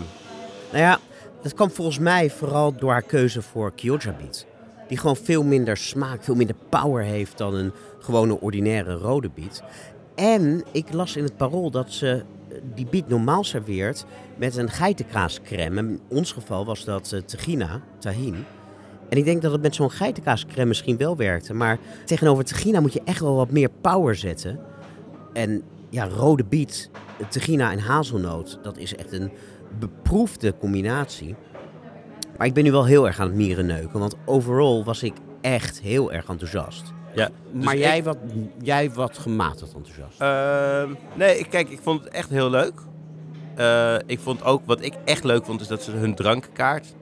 [0.72, 1.00] Nou ja,
[1.42, 4.46] dat kwam volgens mij vooral door haar keuze voor Kyoja Beat.
[4.88, 9.64] Die gewoon veel minder smaak, veel minder power heeft dan een gewone ordinaire rode beet.
[10.16, 12.24] En ik las in het parool dat ze
[12.76, 14.06] die beet normaal serveert
[14.38, 15.80] met een geitenkaascrème.
[15.80, 18.46] In ons geval was dat uh, tahina, tahin.
[19.10, 21.54] En ik denk dat het met zo'n geitenkaascrème misschien wel werkte.
[21.54, 24.60] Maar tegenover tahina moet je echt wel wat meer power zetten.
[25.34, 26.90] En ja, rode biet,
[27.30, 29.32] tahina en hazelnoot, dat is echt een
[29.80, 31.36] beproefde combinatie.
[32.38, 35.82] Maar ik ben nu wel heel erg aan het mierenneuken, want overal was ik echt
[35.82, 36.94] heel erg enthousiast.
[37.16, 37.30] Ja.
[37.52, 38.18] Dus maar ik- jij, wat,
[38.62, 40.22] jij wat gematigd enthousiast.
[40.22, 42.74] Ehm, nee, ik- kijk, ik vond het echt heel leuk.
[43.56, 46.96] Eh, ik vond ook, wat ik echt leuk vond, is dat ze hun drankkaart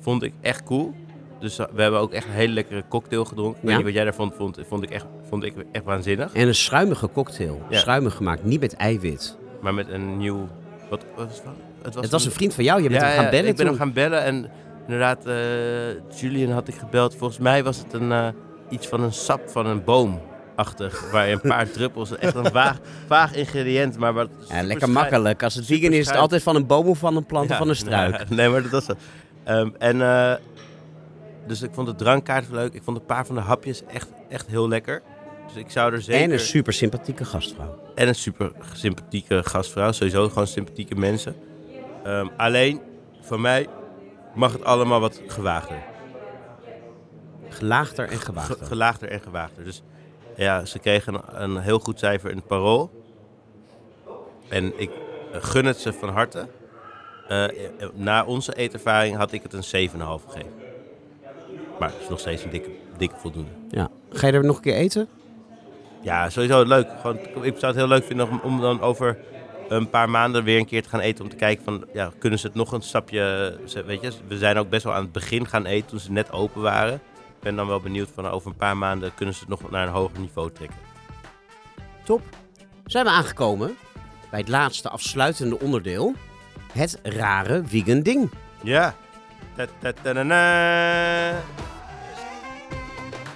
[0.00, 0.94] vond ik echt cool.
[1.40, 3.62] Dus uh, we hebben ook echt een hele lekkere cocktail gedronken.
[3.68, 6.32] Ik weet wat jij daarvan vond, vond ik echt, vond ik echt waanzinnig.
[6.32, 7.62] En een schuimige cocktail.
[7.68, 7.78] Ja.
[7.78, 9.36] Schuimig gemaakt, niet met eiwit.
[9.60, 10.48] Maar met een nieuw...
[10.90, 11.42] Wat, wat was
[11.84, 11.94] het?
[11.94, 13.66] Het was een vriend van jou, je bent ja, hem gaan ja, bellen ik ben
[13.66, 13.74] toen.
[13.74, 14.50] hem gaan bellen en
[14.86, 17.14] inderdaad, eh, Julian had ik gebeld.
[17.16, 18.28] Volgens mij was het een, eh,
[18.68, 20.20] iets van een sap van een boom.
[20.56, 24.90] Achtig, waar je een paar druppels, echt een vaag, vaag ingrediënt, maar wat Ja, lekker
[24.90, 25.42] makkelijk.
[25.42, 27.56] Als het vegan is, is het altijd van een boom of van een plant of
[27.56, 28.18] van een struik.
[28.18, 28.96] ja, nee, maar dat was het.
[29.44, 30.34] Ehm, en, eh,
[31.46, 32.74] dus ik vond de drankkaart leuk.
[32.74, 35.02] Ik vond een paar van de hapjes echt, echt heel lekker.
[35.46, 36.22] Dus ik zou er zeker...
[36.22, 37.78] En een super sympathieke gastvrouw.
[37.94, 39.92] en een super sympathieke gastvrouw.
[39.92, 41.36] Sowieso gewoon sympathieke mensen.
[42.04, 42.80] Ehm, alleen,
[43.20, 43.66] voor mij
[44.34, 45.76] mag het allemaal wat gewaagder.
[47.54, 48.66] Gelaagder en Ge- gewaagder.
[48.66, 49.64] gelaagder en gewaagder.
[49.64, 49.82] Dus
[50.36, 52.90] ja, ze kregen een, een heel goed cijfer in het parool.
[54.48, 54.90] En ik
[55.32, 56.48] gun het ze van harte.
[57.28, 57.50] Eh, eh,
[57.94, 60.52] na onze eetervaring had ik het een 7,5 gegeven.
[61.78, 63.50] Maar het is nog steeds een dikke, dikke voldoende.
[63.70, 63.88] Ja.
[64.10, 65.08] Ga je er nog een keer eten?
[66.02, 66.88] Ja, sowieso leuk.
[67.00, 69.18] Gewoon, ik zou het heel leuk vinden om, om dan over
[69.68, 71.24] een paar maanden weer een keer te gaan eten.
[71.24, 73.56] Om te kijken van, ja, kunnen ze het nog een stapje...
[73.86, 76.32] Weet je, we zijn ook best wel aan het begin gaan eten toen ze net
[76.32, 77.00] open waren.
[77.44, 79.86] Ik ben dan wel benieuwd van over een paar maanden kunnen ze het nog naar
[79.86, 80.76] een hoger niveau trekken.
[82.04, 82.22] Top.
[82.84, 83.76] zijn we aangekomen
[84.30, 86.14] bij het laatste afsluitende onderdeel.
[86.72, 88.30] Het rare vegan ding.
[88.62, 88.94] Ja.
[89.56, 91.42] Ta-ta-ta-na-na.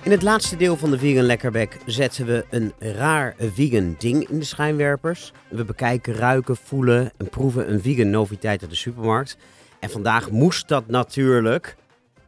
[0.03, 4.39] In het laatste deel van de Vegan Lekkerbek zetten we een raar vegan ding in
[4.39, 5.33] de schijnwerpers.
[5.49, 9.37] We bekijken, ruiken, voelen en proeven een vegan noviteit uit de supermarkt.
[9.81, 11.77] En vandaag moest dat natuurlijk,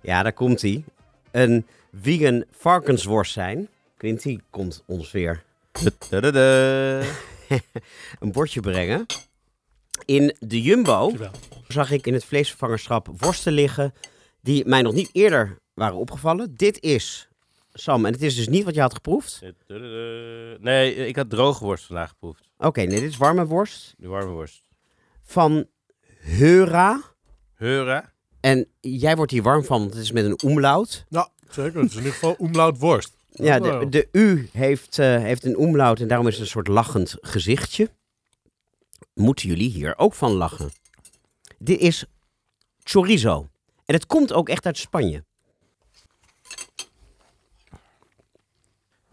[0.00, 0.84] ja daar komt hij,
[1.32, 3.68] een vegan varkensworst zijn.
[3.96, 5.42] Quinty komt ons weer
[8.20, 9.06] een bordje brengen.
[10.04, 11.12] In de Jumbo
[11.68, 13.94] zag ik in het vleesvervangerschap worsten liggen
[14.40, 16.54] die mij nog niet eerder waren opgevallen.
[16.56, 17.28] Dit is,
[17.72, 19.40] Sam, en het is dus niet wat je had geproefd.
[20.58, 22.50] Nee, ik had droge worst vandaag geproefd.
[22.58, 24.62] Oké, nee, dit is warme worst Die warme worst.
[25.22, 25.66] van
[26.18, 27.02] Heura.
[27.54, 28.09] Heura.
[28.40, 31.04] En jij wordt hier warm van, want het is met een omlaut.
[31.08, 31.80] Ja, zeker.
[31.80, 33.12] Het is in ieder geval umlaut worst.
[33.32, 33.80] Ja, Oh.
[33.80, 37.16] de, de U heeft, eh, heeft een omlaut en daarom is het een soort lachend
[37.20, 37.90] gezichtje.
[39.14, 40.70] Moeten jullie hier ook van lachen?
[41.58, 42.04] Dit is
[42.82, 43.48] chorizo.
[43.84, 45.24] En het komt ook echt uit Spanje.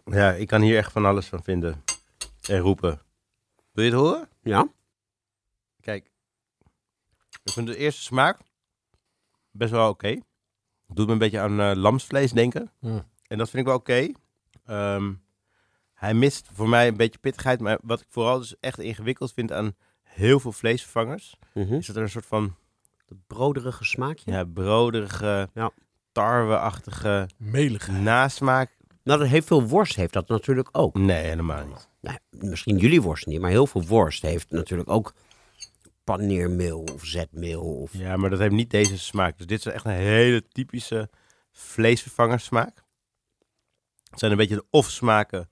[0.06, 1.84] Ja, ik kan hier echt van alles van vinden.
[2.48, 3.02] En roepen.
[3.72, 4.30] Wil je het horen?
[4.42, 4.68] Ja?
[5.82, 6.10] Kijk.
[7.44, 8.40] Ik vind de eerste smaak
[9.52, 10.08] best wel oké.
[10.08, 12.72] Het doet me een beetje aan eh, lamsvlees denken.
[12.80, 13.04] Hmm.
[13.28, 14.12] En dat vind ik wel oké.
[14.66, 15.14] Ehm,
[15.94, 17.60] hij mist voor mij een beetje pittigheid.
[17.60, 21.36] Maar wat ik vooral dus echt ingewikkeld vind aan heel veel vleesvervangers...
[21.54, 21.74] Mhm.
[21.74, 22.56] is dat er een soort van
[23.06, 24.32] Dat broderige smaakje.
[24.32, 25.72] ja, broderige, Ja.
[26.12, 27.88] tarweachtige Melig.
[27.88, 28.76] nasmaak.
[29.04, 30.96] Nou, dat heeft veel worst heeft dat natuurlijk ook.
[30.98, 31.90] Nee, helemaal niet.
[32.02, 35.14] Nou, misschien jullie worst niet, maar heel veel worst heeft natuurlijk ook
[36.08, 37.62] paneermeel of zetmeel.
[37.62, 37.94] Of...
[37.94, 39.38] Ja, maar dat heeft niet deze smaak.
[39.38, 41.10] Dus dit is echt een hele typische
[41.52, 42.84] vleesvervangersmaak.
[44.10, 45.50] Het zijn een beetje de of-smaken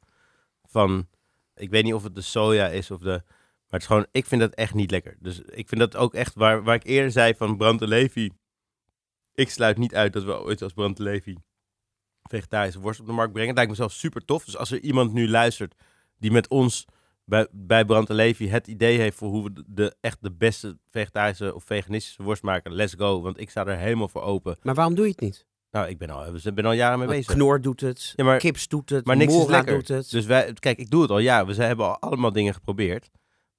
[0.63, 1.07] van...
[1.55, 3.21] Ik weet niet of het de soja is of de...
[3.27, 4.05] Maar het is gewoon...
[4.11, 5.17] Ik vind dat echt niet lekker.
[5.19, 6.35] Dus ik vind dat ook echt...
[6.35, 8.31] Waar, waar ik eerder zei van Brand de Levi...
[9.33, 11.37] Ik sluit niet uit dat we ooit als Brand de Levi...
[12.23, 13.55] vegetarische worst op de markt brengen.
[13.55, 14.45] Dat lijkt me zelf super tof.
[14.45, 15.75] Dus als er iemand nu luistert...
[16.17, 16.85] die met ons
[17.25, 19.17] bij, bij Brand de Levi het idee heeft...
[19.17, 22.73] voor hoe we de, echt de beste vegetarische of veganistische worst maken...
[22.73, 23.21] let's go.
[23.21, 24.57] Want ik sta er helemaal voor open.
[24.61, 25.45] Maar waarom doe je het niet?
[25.71, 27.33] Nou, ik ben al, we zijn- ben al jaren mee Want bezig.
[27.33, 29.73] Knor doet het, Ja, maar- Kips doet het, maar niks is Mora lekker.
[29.73, 30.09] doet het.
[30.09, 31.45] Dus wij, kijk, ik doe het al ja.
[31.45, 33.09] We zijn, hebben al allemaal dingen geprobeerd.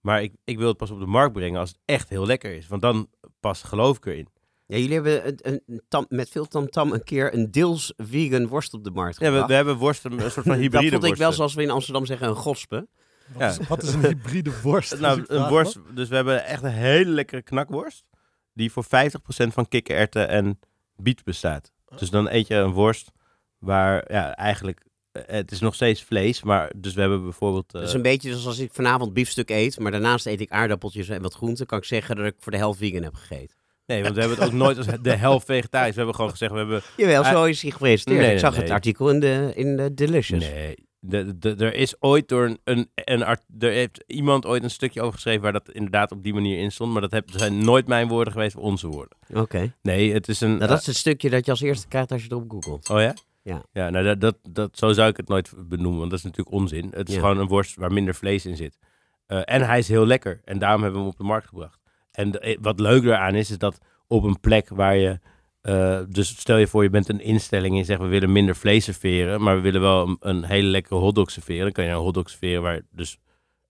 [0.00, 2.52] Maar ik, ik wil het pas op de markt brengen als het echt heel lekker
[2.56, 2.66] is.
[2.68, 3.08] Want dan
[3.40, 4.28] pas geloof ik erin.
[4.66, 8.74] Ja, jullie hebben een, een, tam, met veel tamtam een keer een deels vegan worst
[8.74, 9.48] op de markt Ja, we, gebracht.
[9.48, 12.06] we hebben worsten, een soort van hybride dat vond ik wel, zoals we in Amsterdam
[12.06, 12.88] zeggen, een gospe.
[13.32, 13.48] Wat, Ja.
[13.60, 15.00] is, wat is een hybride worst?
[15.00, 18.04] Nou, een worst, dus we hebben echt een hele lekkere knakworst.
[18.52, 18.88] Die voor 50%
[19.28, 20.58] van kikkererwten en
[20.96, 21.72] biet bestaat.
[21.96, 23.10] Dus dan eet je een worst
[23.58, 24.80] waar ja, eigenlijk...
[25.12, 27.66] eh, Het is nog steeds vlees, maar dus we hebben bijvoorbeeld...
[27.74, 30.50] eh, Dat is een beetje zoals als ik vanavond biefstuk eet, maar daarnaast eet ik
[30.50, 33.56] aardappeltjes en wat groenten, kan ik zeggen dat ik voor de helft vegan heb gegeten.
[33.86, 35.90] Nee, want we hebben het ook nooit als de helft vegetarisch.
[35.90, 36.82] We hebben gewoon gezegd, we hebben...
[36.96, 38.20] Jawel, Ah, zo is hij gepresenteerd.
[38.20, 40.44] nee, ik zag nee, het artikel in de, in de Delicious.
[40.44, 40.76] Nee,
[41.08, 44.70] de, de, er is ooit door een, een, een art, er heeft iemand ooit een
[44.70, 46.92] stukje over geschreven waar dat inderdaad op die manier in stond.
[46.92, 49.18] Maar dat heb, zijn nooit mijn woorden geweest, onze woorden.
[49.34, 49.74] Oké.
[49.82, 50.56] Nee, het is een...
[50.56, 52.90] Nou, dat is het stukje dat je als eerste krijgt als je erop googelt.
[52.90, 53.14] Oh ja?
[53.42, 53.62] Ja.
[53.72, 56.56] Ja, nou dat, dat, dat, zo zou ik het nooit benoemen, want dat is natuurlijk
[56.56, 56.90] onzin.
[56.94, 57.20] Het is Ja.
[57.20, 58.78] gewoon een worst waar minder vlees in zit.
[59.26, 61.80] Eh, en hij is heel lekker en daarom hebben we hem op de markt gebracht.
[62.12, 65.18] En de- eh, wat leuk eraan is, is dat op een plek waar je...
[65.66, 68.56] eh, dus stel je voor, je bent een instelling en je zegt we willen minder
[68.56, 71.62] vlees serveren, maar we willen wel een, een hele lekkere hotdog serveren.
[71.62, 73.18] Dan kan je een hotdog serveren waar dus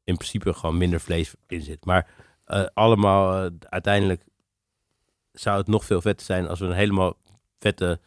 [0.04, 1.84] in principe gewoon minder vlees in zit.
[1.84, 2.10] Maar
[2.44, 4.24] eh, allemaal eh, uiteindelijk
[5.32, 7.16] zou het nog veel vetter zijn als we een helemaal
[7.58, 8.00] vette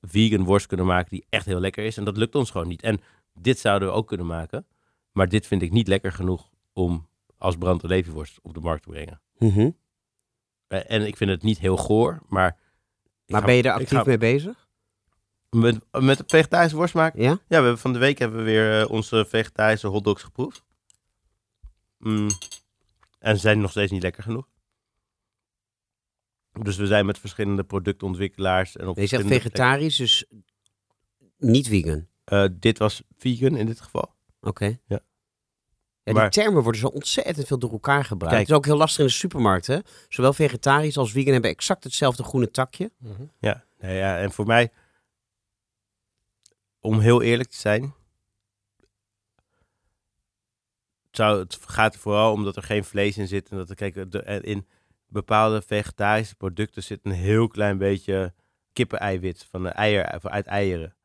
[0.00, 1.96] vegan worst kunnen maken die echt heel lekker is.
[1.96, 2.82] En dat lukt ons gewoon niet.
[2.82, 3.00] En
[3.34, 4.66] dit zouden we ook kunnen maken.
[5.12, 7.08] Maar dit vind ik niet lekker genoeg om
[7.38, 9.20] als brand levenworst op de markt te brengen.
[9.38, 9.70] Mhm.
[10.68, 12.64] En ik vind het niet heel goor, maar...
[13.26, 14.68] Maar ga- ben je er actief ga- mee bezig?
[15.50, 17.22] Met, met de vegetarische worst maken?
[17.22, 17.28] Ja?
[17.30, 20.64] Ja, we hebben van de week hebben we weer eh, onze vegetarische hotdogs geproefd.
[21.98, 22.28] Mm.
[23.18, 24.48] En ze zijn nog steeds niet lekker genoeg.
[26.52, 30.24] Dus we zijn met verschillende productontwikkelaars en op Je zegt vegetarisch, dus
[31.38, 32.06] niet vegan.
[32.24, 34.14] Eh, dit was vegan in dit geval.
[34.40, 34.78] Oké.
[34.86, 35.00] Ja.
[36.06, 38.36] Ja, die Maar- termen worden zo ontzettend veel door elkaar gebruikt.
[38.36, 38.46] Kijk.
[38.46, 39.78] Het is ook heel lastig in de supermarkt, hè?
[40.08, 42.90] Zowel vegetarisch als vegan hebben exact hetzelfde groene takje.
[42.98, 43.22] Mhm.
[43.38, 44.70] Ja, ja, en voor mij,
[46.80, 47.94] om heel eerlijk te zijn,
[51.10, 53.48] zou, het gaat er vooral om dat er geen vlees in zit.
[53.48, 54.66] En dat er, kijk, er in
[55.08, 58.34] bepaalde vegetarische producten zit een heel klein beetje
[58.72, 60.95] kippeneiwit van de eier, uit eieren.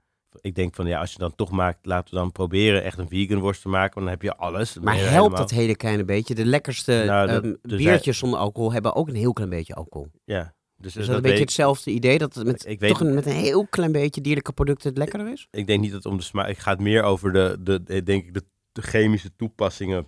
[0.41, 3.07] Ik denk van ja, als je dan toch maakt, laten we dan proberen echt een
[3.07, 3.93] vegan worst te maken.
[3.93, 4.73] Want dan heb je alles.
[4.73, 6.35] Dan Maar je helpt helemaal- dat hele kleine beetje?
[6.35, 9.75] De lekkerste Nou, dat- ehm, er biertjes zonder alcohol hebben ook een heel klein beetje
[9.75, 10.07] alcohol.
[10.25, 10.53] Ja.
[10.77, 12.17] Dus, Is dat dat een beetje hetzelfde idee?
[12.17, 14.97] Dat het met, Ik weet- toch een, met een heel klein beetje dierlijke producten het
[14.97, 15.47] lekkerder is?
[15.51, 16.47] ik denk niet dat het om de smaak.
[16.47, 20.07] Ik ga het meer over de, de, de denk ik, de, de chemische toepassingen.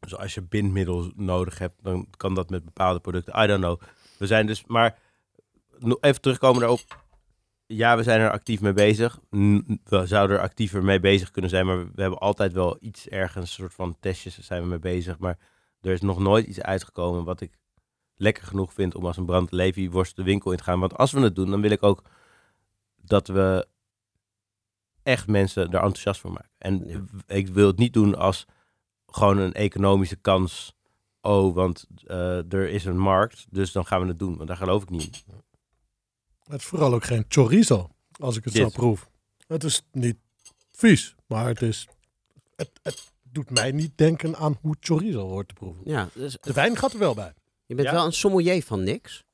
[0.00, 3.42] Dus als je bindmiddel nodig hebt, dan kan dat met bepaalde producten.
[3.42, 3.80] I don't know.
[4.18, 4.98] We zijn dus, maar
[6.00, 7.03] even terugkomen daarop.
[7.66, 9.20] Ja, we zijn er actief mee bezig.
[9.84, 13.44] We zouden er actiever mee bezig kunnen zijn, maar we hebben altijd wel iets ergens,
[13.50, 15.18] een soort van testjes zijn we mee bezig.
[15.18, 15.38] Maar
[15.80, 17.58] er is nog nooit iets uitgekomen wat ik
[18.14, 20.80] lekker genoeg vind om als een brand Levi worst de winkel in te gaan.
[20.80, 22.02] Want als we het doen, dan wil ik ook
[22.96, 23.66] dat we
[25.02, 26.50] echt mensen er enthousiast voor maken.
[26.58, 27.00] En Ja.
[27.26, 28.46] ik wil het niet doen als
[29.06, 30.74] gewoon een economische kans.
[31.20, 34.36] Oh, want eh, er is een markt, dus dan gaan we het doen.
[34.36, 35.42] Want daar geloof ik niet in.
[36.44, 37.88] Het is vooral ook geen chorizo,
[38.20, 39.08] als ik het zo proef.
[39.46, 40.16] Het is niet
[40.72, 41.88] vies, maar het is...
[42.56, 45.82] Het, het doet mij niet denken aan hoe chorizo hoort te proeven.
[45.84, 47.32] Ja, dus De wijn gaat er wel bij.
[47.66, 47.94] je bent Ja.
[47.94, 49.24] wel een sommelier van niks.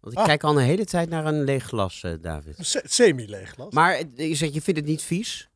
[0.00, 0.26] Want ik Ah.
[0.26, 2.54] kijk al een hele tijd naar een leeg glas, eh, David.
[2.58, 3.72] Se- Semi-leeg glas.
[3.72, 5.48] Maar eh, je zegt, je vindt het niet vies.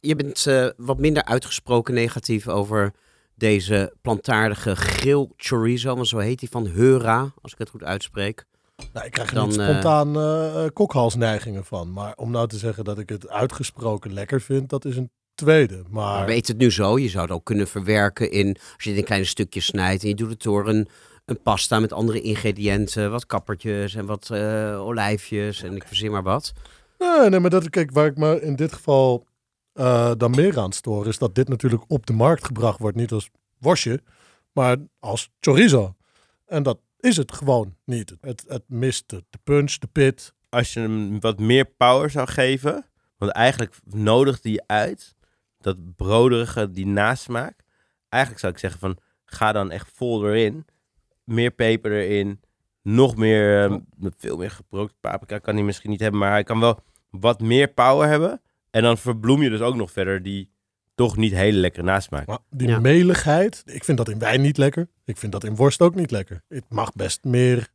[0.00, 2.92] Je bent eh, wat minder uitgesproken negatief over
[3.34, 5.94] deze plantaardige grill chorizo.
[5.94, 8.44] Want zo heet die van Heura, als ik het goed uitspreek.
[8.92, 11.92] Nou, ik krijg er Dan, niet eh, spontaan eh, kokhalsneigingen van.
[11.92, 15.82] Maar om nou te zeggen dat ik het uitgesproken lekker vind, dat is een tweede.
[15.90, 16.98] Maar weet het nu zo?
[16.98, 20.08] Je zou het ook kunnen verwerken in, als je het in kleine stukjes snijdt en
[20.08, 20.88] je doet het door een,
[21.24, 26.22] een pasta met andere ingrediënten, wat kappertjes en wat eh, olijfjes en ik verzin maar
[26.22, 26.52] wat.
[26.98, 29.26] Nee, nee, maar dat, kijk, waar ik me in dit geval
[30.16, 32.96] dan meer aan stoor, is dat dit natuurlijk op de markt gebracht wordt.
[32.96, 34.00] Niet als worstje,
[34.52, 35.94] maar als chorizo.
[36.46, 38.16] En dat is het gewoon niet.
[38.20, 40.34] Het, het mist de, punch, de pit.
[40.48, 42.86] Als je hem wat meer power zou geven,
[43.16, 45.14] want eigenlijk nodigt die uit,
[45.58, 47.64] dat broderige, die nasmaak.
[48.08, 50.66] Eigenlijk zou ik zeggen van, ga dan echt vol erin.
[51.24, 52.40] Meer peper erin.
[52.82, 53.76] Nog meer, eh,
[54.16, 56.78] veel meer gebrookt paprika kan hij misschien niet hebben, maar hij kan wel
[57.10, 58.40] wat meer power hebben.
[58.70, 60.50] En dan verbloem je dus ook nog verder die
[60.96, 62.26] toch niet hele lekkere nasmaak.
[62.26, 62.78] Maar die Ja.
[62.80, 64.88] meligheid, ik vind dat in wijn niet lekker.
[65.04, 66.42] Ik vind dat in worst ook niet lekker.
[66.48, 67.72] Het mag best meer.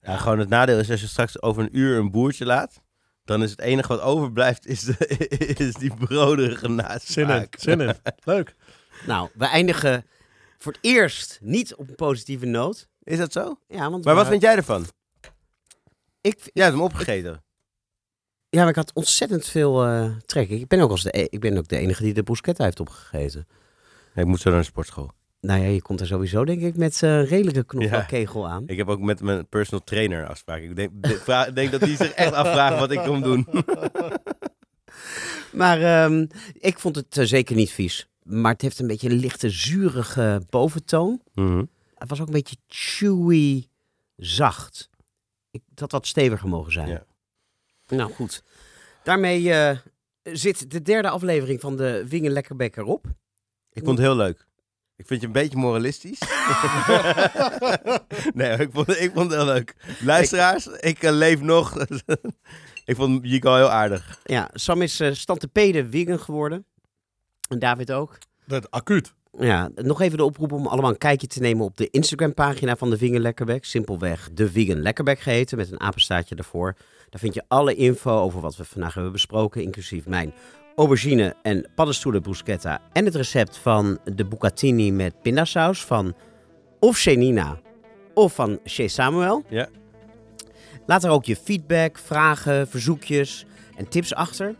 [0.00, 2.82] Ja, gewoon het nadeel is als je straks over een uur een boertje laat,
[3.24, 4.96] dan is het enige wat overblijft is, de,
[5.68, 7.02] is die broderige nasmaak.
[7.04, 7.94] Zin in, zin in.
[8.24, 8.54] Leuk.
[9.06, 10.06] Nou, we eindigen
[10.58, 12.88] voor het eerst niet op een positieve noot.
[13.02, 13.58] Is dat zo?
[13.68, 14.86] Ja, want Maar wat vind jij ervan?
[16.20, 17.42] ik, Jij hebt hem opgegeten.
[18.50, 20.48] Ja, maar ik had ontzettend veel eh trek.
[20.48, 22.80] Ik ben, ook als de, e- ik ben ook de enige die de bruschetta heeft
[22.80, 23.46] opgegeten.
[24.14, 25.10] ik moet zo naar de sportschool.
[25.40, 28.62] Nou ja, je komt er sowieso denk ik met een redelijke knoflookkegel aan.
[28.66, 30.60] Ik heb ook met mijn personal trainer afspraak.
[30.62, 33.46] Ik denk, de- denk dat hij zich echt afvraagt wat ik kom doen.
[35.52, 38.08] Maar ehm, ik vond het eh, zeker niet vies.
[38.22, 41.20] Maar het heeft een beetje een lichte zurige boventoon.
[41.34, 41.64] Mhm.
[41.94, 43.66] Het was ook een beetje chewy,
[44.16, 44.88] zacht.
[45.50, 46.88] Ik, dat had wat steviger mogen zijn.
[46.88, 47.04] Ja.
[47.88, 48.42] Nou goed.
[49.02, 49.78] Daarmee eh,
[50.22, 53.06] zit de derde aflevering van de Wingen Lekkerbek erop.
[53.72, 54.46] Ik vond het heel leuk.
[54.96, 56.18] Ik vind je een beetje moralistisch.
[58.34, 59.74] nee, ik vond, ik vond het heel leuk.
[60.00, 61.86] Luisteraars, ik eh, leef nog.
[62.84, 64.20] ik vond Jico heel aardig.
[64.24, 66.66] Ja, Sam is uh, stantepede Wingen geworden.
[67.48, 68.18] En David ook.
[68.46, 69.14] Dat acuut.
[69.38, 72.90] Ja, nog even de oproep om allemaal een kijkje te nemen op de Instagram-pagina van
[72.90, 73.64] de Vegan Lekkerbek.
[73.64, 76.76] Simpelweg de Vegan Lekkerbek geheten, met een apenstaartje ervoor.
[77.10, 80.34] Daar vind je alle info over wat we vandaag hebben besproken, inclusief mijn
[80.76, 82.80] aubergine en paddenstoelen bruschetta.
[82.92, 86.14] En het recept van de bucatini met pindasaus van
[86.80, 87.60] of Chenina
[88.14, 89.44] of van Chez Samuel.
[89.48, 89.68] Ja.
[90.86, 93.46] Laat er ook je feedback, vragen, verzoekjes
[93.76, 94.54] en tips achter.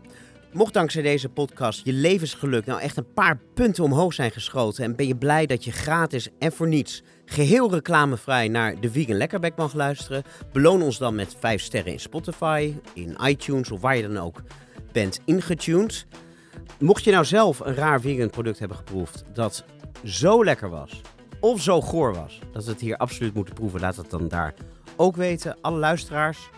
[0.53, 4.95] Mocht dankzij deze podcast je levensgeluk nou echt een paar punten omhoog zijn geschoten en
[4.95, 9.55] ben je blij dat je gratis en voor niets geheel reclamevrij naar de Vegan Lekkerbek
[9.55, 14.07] mag luisteren, beloon ons dan met 5 sterren in Spotify, in iTunes of waar je
[14.07, 14.41] dan ook
[14.91, 16.05] bent ingetuned.
[16.79, 19.63] Mocht je nou zelf een raar vegan product hebben geproefd dat
[20.03, 21.01] zo lekker was
[21.39, 24.53] of zo goor was dat we het hier absoluut moeten proeven, laat het dan daar
[24.95, 25.57] ook weten.
[25.61, 26.49] Alle luisteraars,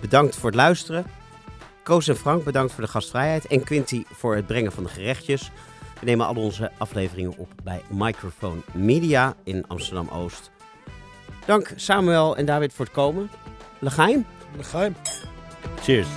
[0.00, 1.04] bedankt voor het luisteren.
[1.82, 3.46] Koos en Frank, bedankt voor de gastvrijheid.
[3.46, 5.50] En Quinty voor het brengen van de gerechtjes.
[6.00, 10.50] We nemen al onze afleveringen op bij Microphone Media in Amsterdam Oost.
[11.46, 13.30] Dank Samuel en David voor het komen.
[13.78, 14.26] Legaim.
[14.56, 14.94] Legaim.
[15.82, 16.08] Cheers.